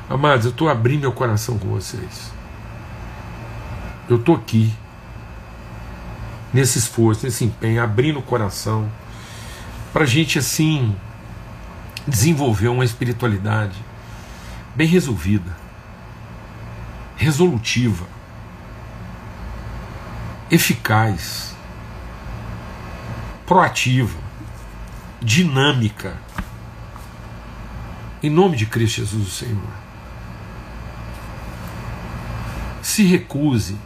Amados, 0.09 0.45
eu 0.45 0.53
estou 0.53 0.69
abrindo 0.69 1.01
meu 1.01 1.13
coração 1.13 1.59
com 1.59 1.69
vocês. 1.69 2.33
Eu 4.09 4.17
estou 4.17 4.37
aqui, 4.37 4.73
nesse 6.55 6.79
esforço, 6.79 7.27
nesse 7.27 7.45
empenho, 7.45 7.83
abrindo 7.83 8.21
o 8.21 8.23
coração, 8.23 8.89
para 9.93 10.05
a 10.05 10.07
gente 10.07 10.39
assim 10.39 10.95
desenvolver 12.07 12.69
uma 12.69 12.85
espiritualidade 12.85 13.77
bem 14.77 14.87
resolvida, 14.87 15.57
resolutiva, 17.27 18.07
eficaz 20.49 21.57
proativa, 23.45 24.17
dinâmica. 25.21 26.17
Em 28.23 28.31
nome 28.31 28.57
de 28.57 28.65
Cristo 28.67 28.99
Jesus, 28.99 29.27
o 29.27 29.31
Senhor. 29.31 29.73
Se 32.81 33.03
recuse 33.03 33.77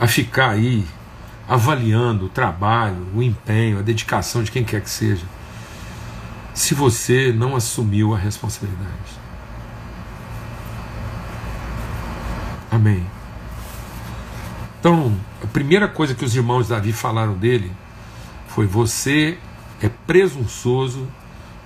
a 0.00 0.06
ficar 0.06 0.50
aí 0.50 0.86
avaliando 1.48 2.26
o 2.26 2.28
trabalho, 2.28 3.04
o 3.12 3.20
empenho, 3.20 3.80
a 3.80 3.82
dedicação 3.82 4.44
de 4.44 4.52
quem 4.52 4.62
quer 4.62 4.80
que 4.80 4.90
seja, 4.90 5.26
se 6.54 6.72
você 6.72 7.32
não 7.32 7.56
assumiu 7.56 8.14
a 8.14 8.18
responsabilidade. 8.18 9.22
Amém. 12.72 13.06
Então, 14.80 15.14
a 15.44 15.46
primeira 15.46 15.86
coisa 15.86 16.14
que 16.14 16.24
os 16.24 16.34
irmãos 16.34 16.68
Davi 16.68 16.90
falaram 16.90 17.34
dele 17.34 17.70
foi 18.48 18.66
você 18.66 19.38
é 19.82 19.90
presunçoso 19.90 21.06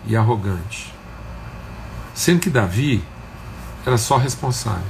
e 0.04 0.16
arrogante. 0.16 0.92
Sendo 2.12 2.40
que 2.40 2.50
Davi 2.50 3.04
era 3.86 3.96
só 3.96 4.16
responsável. 4.16 4.82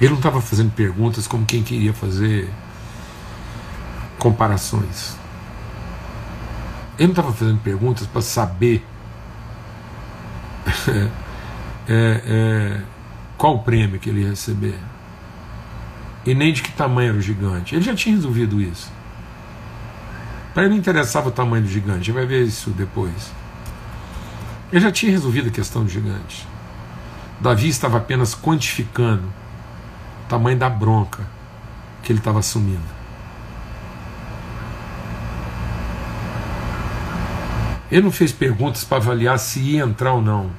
Ele 0.00 0.10
não 0.10 0.18
estava 0.18 0.40
fazendo 0.40 0.70
perguntas 0.70 1.26
como 1.26 1.44
quem 1.44 1.64
queria 1.64 1.92
fazer 1.92 2.48
comparações. 4.18 5.16
Ele 6.96 7.08
não 7.08 7.12
estava 7.12 7.32
fazendo 7.32 7.58
perguntas 7.58 8.06
para 8.06 8.22
saber 8.22 8.84
é, 11.88 12.22
é, 12.26 12.80
qual 13.36 13.56
o 13.56 13.58
prêmio 13.60 13.98
que 13.98 14.08
ele 14.10 14.22
ia 14.22 14.30
receber 14.30 14.78
e 16.26 16.34
nem 16.34 16.52
de 16.52 16.62
que 16.62 16.72
tamanho 16.72 17.10
era 17.10 17.18
o 17.18 17.20
gigante. 17.20 17.74
Ele 17.74 17.84
já 17.84 17.94
tinha 17.94 18.14
resolvido 18.14 18.60
isso. 18.60 18.90
Para 20.52 20.62
ele 20.62 20.72
não 20.72 20.78
interessava 20.78 21.28
o 21.28 21.32
tamanho 21.32 21.64
do 21.64 21.68
gigante, 21.68 21.98
gente 22.06 22.12
vai 22.12 22.26
ver 22.26 22.44
isso 22.44 22.70
depois. 22.70 23.32
Ele 24.72 24.80
já 24.80 24.90
tinha 24.90 25.12
resolvido 25.12 25.48
a 25.48 25.50
questão 25.50 25.84
do 25.84 25.90
gigante. 25.90 26.46
Davi 27.40 27.68
estava 27.68 27.98
apenas 27.98 28.34
quantificando 28.34 29.24
o 30.24 30.28
tamanho 30.28 30.56
da 30.56 30.70
bronca 30.70 31.26
que 32.02 32.12
ele 32.12 32.20
estava 32.20 32.38
assumindo. 32.38 32.94
Ele 37.90 38.02
não 38.02 38.12
fez 38.12 38.32
perguntas 38.32 38.82
para 38.84 38.96
avaliar 38.96 39.38
se 39.38 39.60
ia 39.60 39.84
entrar 39.84 40.14
ou 40.14 40.22
não. 40.22 40.50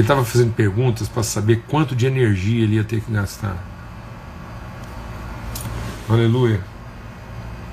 Ele 0.00 0.06
estava 0.06 0.24
fazendo 0.24 0.54
perguntas 0.54 1.10
para 1.10 1.22
saber 1.22 1.62
quanto 1.68 1.94
de 1.94 2.06
energia 2.06 2.64
ele 2.64 2.76
ia 2.76 2.84
ter 2.84 3.02
que 3.02 3.12
gastar. 3.12 3.62
Aleluia. 6.08 6.64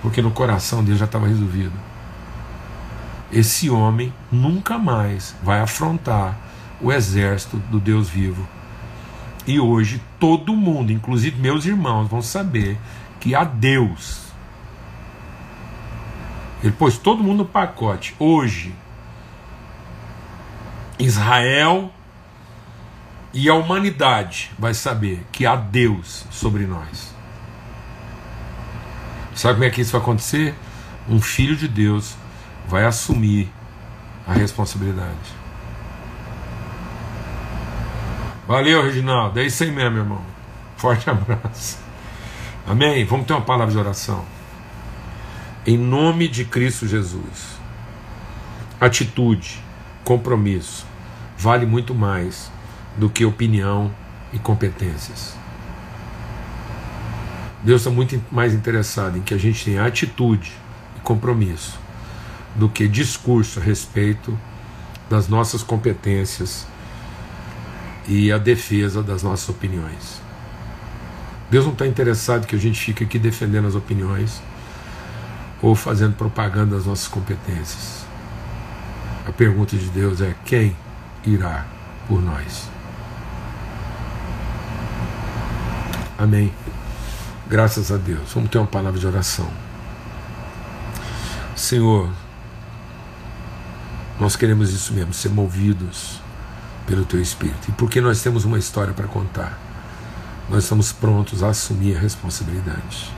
porque 0.02 0.22
no 0.22 0.32
coração 0.32 0.84
dele 0.84 0.98
já 0.98 1.06
estava 1.06 1.26
resolvido. 1.26 1.72
Esse 3.32 3.70
homem 3.70 4.14
nunca 4.30 4.78
mais 4.78 5.34
vai 5.42 5.62
afrontar 5.62 6.38
o 6.82 6.92
exército 6.92 7.56
do 7.72 7.80
Deus 7.80 8.10
vivo. 8.10 8.46
E 9.48 9.58
hoje 9.58 10.02
todo 10.20 10.54
mundo, 10.54 10.92
inclusive 10.92 11.40
meus 11.40 11.66
irmãos, 11.66 12.10
vão 12.10 12.22
saber 12.22 12.78
que 13.22 13.36
há 13.36 13.46
Deus. 13.46 14.34
Ele 16.62 16.74
pôs 16.74 16.98
todo 16.98 17.24
mundo 17.24 17.38
no 17.38 17.46
pacote. 17.46 18.14
Hoje, 18.20 18.76
Israel 21.00 21.94
e 23.34 23.50
a 23.50 23.54
humanidade 23.54 24.52
vai 24.58 24.74
saber 24.74 25.26
que 25.32 25.46
há 25.46 25.56
Deus 25.56 26.26
sobre 26.32 26.66
nós. 26.66 27.14
Sabe 29.36 29.56
como 29.56 29.66
é 29.66 29.70
que 29.70 29.82
isso 29.82 29.92
vai 29.92 30.02
acontecer? 30.02 30.56
Um 31.08 31.22
filho 31.22 31.56
de 31.56 31.68
Deus 31.68 32.16
vai 32.68 32.86
assumir 32.86 33.52
a 34.26 34.34
responsabilidade. 34.34 35.38
Valeu, 38.48 38.82
Reginaldo. 38.82 39.40
É 39.40 39.46
isso 39.46 39.64
aí 39.64 39.72
mesmo, 39.72 39.98
irmão. 39.98 40.22
Forte 40.78 41.08
abraço. 41.10 41.78
Amém? 42.66 43.06
Vamos 43.06 43.28
ter 43.28 43.34
uma 43.34 43.42
palavra 43.42 43.72
de 43.72 43.78
oração. 43.78 44.26
Em 45.66 45.78
nome 45.78 46.28
de 46.28 46.46
Cristo 46.46 46.88
Jesus. 46.88 47.58
Atitude, 48.80 49.62
compromisso, 50.04 50.86
vale 51.38 51.66
muito 51.66 51.94
mais 51.94 52.52
do 52.98 53.10
que 53.10 53.24
opinião 53.24 53.92
e 54.34 54.40
competências. 54.40 55.36
Deus 57.64 57.82
está 57.82 57.92
muito 57.92 58.22
mais 58.32 58.54
interessado 58.54 59.18
em 59.18 59.22
que 59.22 59.34
a 59.34 59.38
gente 59.38 59.64
tenha 59.66 59.86
atitude 59.86 60.54
e 60.96 61.00
compromisso 61.02 61.80
do 62.56 62.70
que 62.70 62.88
discurso 62.88 63.60
a 63.60 63.64
respeito 63.64 64.38
das 65.10 65.28
nossas 65.28 65.64
competências 65.64 66.66
e 68.08 68.32
a 68.32 68.38
defesa 68.38 69.04
das 69.04 69.24
nossas 69.24 69.50
opiniões. 69.50 70.22
Deus 71.50 71.66
não 71.66 71.74
está 71.74 71.88
interessado 71.88 72.46
que 72.46 72.56
a 72.56 72.60
gente 72.60 72.80
fique 72.80 73.04
aqui 73.04 73.18
defendendo 73.18 73.68
as 73.68 73.76
opiniões 73.76 74.42
ou 75.62 75.76
fazendo 75.76 76.16
propaganda 76.16 76.76
das 76.76 76.86
nossas 76.86 77.08
competências. 77.08 78.06
A 79.26 79.32
pergunta 79.32 79.76
de 79.76 79.90
Deus 79.90 80.22
é: 80.22 80.36
quem 80.46 80.76
irá 81.26 81.66
por 82.08 82.22
nós? 82.22 82.77
Amém. 86.18 86.52
Graças 87.48 87.92
a 87.92 87.98
Deus. 87.98 88.34
Vamos 88.34 88.50
ter 88.50 88.58
uma 88.58 88.66
palavra 88.66 89.00
de 89.00 89.06
oração. 89.06 89.48
Senhor, 91.56 92.10
nós 94.20 94.36
queremos 94.36 94.74
isso 94.74 94.94
mesmo, 94.94 95.14
ser 95.14 95.30
movidos 95.30 96.20
pelo 96.88 97.06
Teu 97.06 97.22
Espírito. 97.22 97.70
E 97.70 97.72
porque 97.74 98.02
nós 98.02 98.22
temos 98.22 98.46
uma 98.46 98.58
história 98.58 98.94
para 98.94 99.08
contar, 99.08 99.60
nós 100.50 100.64
estamos 100.64 100.92
prontos 100.92 101.44
a 101.44 101.50
assumir 101.50 101.96
a 101.96 102.00
responsabilidade. 102.00 103.14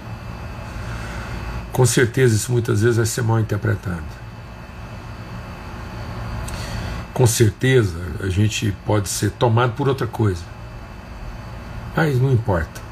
Com 1.72 1.86
certeza, 1.86 2.36
isso 2.36 2.52
muitas 2.52 2.82
vezes 2.82 2.98
vai 2.98 3.06
ser 3.06 3.22
mal 3.22 3.40
interpretado. 3.40 4.04
Com 7.14 7.26
certeza, 7.26 7.98
a 8.22 8.28
gente 8.28 8.76
pode 8.86 9.08
ser 9.08 9.32
tomado 9.32 9.74
por 9.74 9.88
outra 9.88 10.08
coisa. 10.08 10.44
Mas 11.96 12.20
não 12.20 12.32
importa 12.32 12.89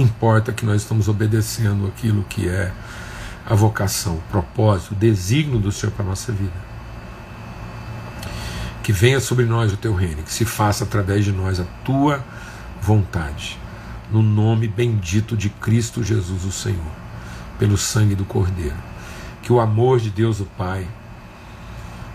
importa 0.00 0.52
que 0.52 0.64
nós 0.64 0.82
estamos 0.82 1.08
obedecendo 1.08 1.86
aquilo 1.86 2.24
que 2.24 2.48
é 2.48 2.72
a 3.44 3.54
vocação, 3.54 4.16
o 4.16 4.22
propósito, 4.22 4.92
o 4.92 4.94
desígnio 4.96 5.58
do 5.58 5.70
Senhor 5.70 5.92
para 5.92 6.04
a 6.04 6.08
nossa 6.08 6.32
vida. 6.32 6.66
Que 8.82 8.92
venha 8.92 9.20
sobre 9.20 9.44
nós 9.44 9.72
o 9.72 9.76
teu 9.76 9.94
reino, 9.94 10.22
que 10.22 10.32
se 10.32 10.44
faça 10.44 10.84
através 10.84 11.24
de 11.24 11.32
nós 11.32 11.60
a 11.60 11.64
tua 11.84 12.24
vontade, 12.80 13.58
no 14.10 14.22
nome 14.22 14.68
bendito 14.68 15.36
de 15.36 15.48
Cristo 15.48 16.02
Jesus, 16.02 16.44
o 16.44 16.52
Senhor, 16.52 16.92
pelo 17.58 17.76
sangue 17.76 18.14
do 18.14 18.24
Cordeiro. 18.24 18.76
Que 19.42 19.52
o 19.52 19.60
amor 19.60 20.00
de 20.00 20.10
Deus, 20.10 20.40
o 20.40 20.44
Pai, 20.44 20.86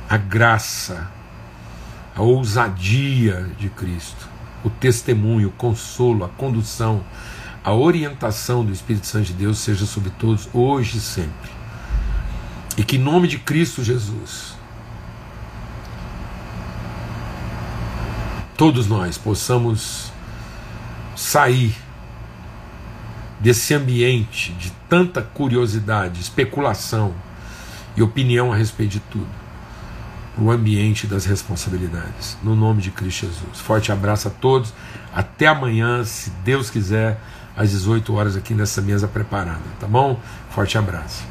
a 0.10 0.17
graça, 0.17 1.10
a 2.13 2.22
ousadia 2.22 3.50
de 3.58 3.70
Cristo, 3.70 4.28
o 4.63 4.70
testemunho, 4.70 5.48
o 5.48 5.52
consolo, 5.54 6.26
a 6.26 6.30
condução, 6.30 7.04
a 7.63 7.74
orientação 7.74 8.65
do 8.65 8.71
Espírito 8.71 9.06
Santo 9.06 9.28
de 9.28 9.34
Deus 9.34 9.60
seja 9.60 9.86
sobre 9.86 10.10
todos, 10.12 10.50
hoje 10.54 10.97
e 10.97 11.02
sempre. 11.02 11.52
E 12.78 12.84
que 12.84 12.95
em 12.95 13.00
nome 13.00 13.28
de 13.28 13.38
Cristo 13.38 13.84
Jesus, 13.84 14.56
todos 18.58 18.88
nós 18.88 19.17
possamos 19.17 20.12
sair 21.15 21.76
desse 23.39 23.74
ambiente 23.74 24.54
de 24.54 24.71
tanta 24.89 25.21
curiosidade, 25.21 26.21
especulação 26.21 27.13
e 27.95 28.02
opinião 28.02 28.52
a 28.52 28.56
respeito 28.56 28.91
de 28.91 29.00
tudo, 29.02 29.30
o 30.38 30.50
ambiente 30.50 31.06
das 31.06 31.26
responsabilidades, 31.26 32.38
no 32.41 32.56
nome 32.56 32.82
de 32.82 32.89
Cristo 32.89 33.28
Jesus. 33.28 33.60
Forte 33.60 33.91
abraço 33.91 34.28
a 34.28 34.32
todos, 34.32 34.74
até 35.13 35.47
amanhã, 35.47 36.04
se 36.04 36.30
Deus 36.43 36.69
quiser 36.69 37.19
às 37.56 37.72
18 37.72 38.14
horas 38.14 38.36
aqui 38.36 38.54
nessa 38.54 38.82
mesa 38.82 39.08
preparada, 39.08 39.62
tá 39.80 39.88
bom? 39.88 40.20
Forte 40.50 40.78
abraço. 40.78 41.31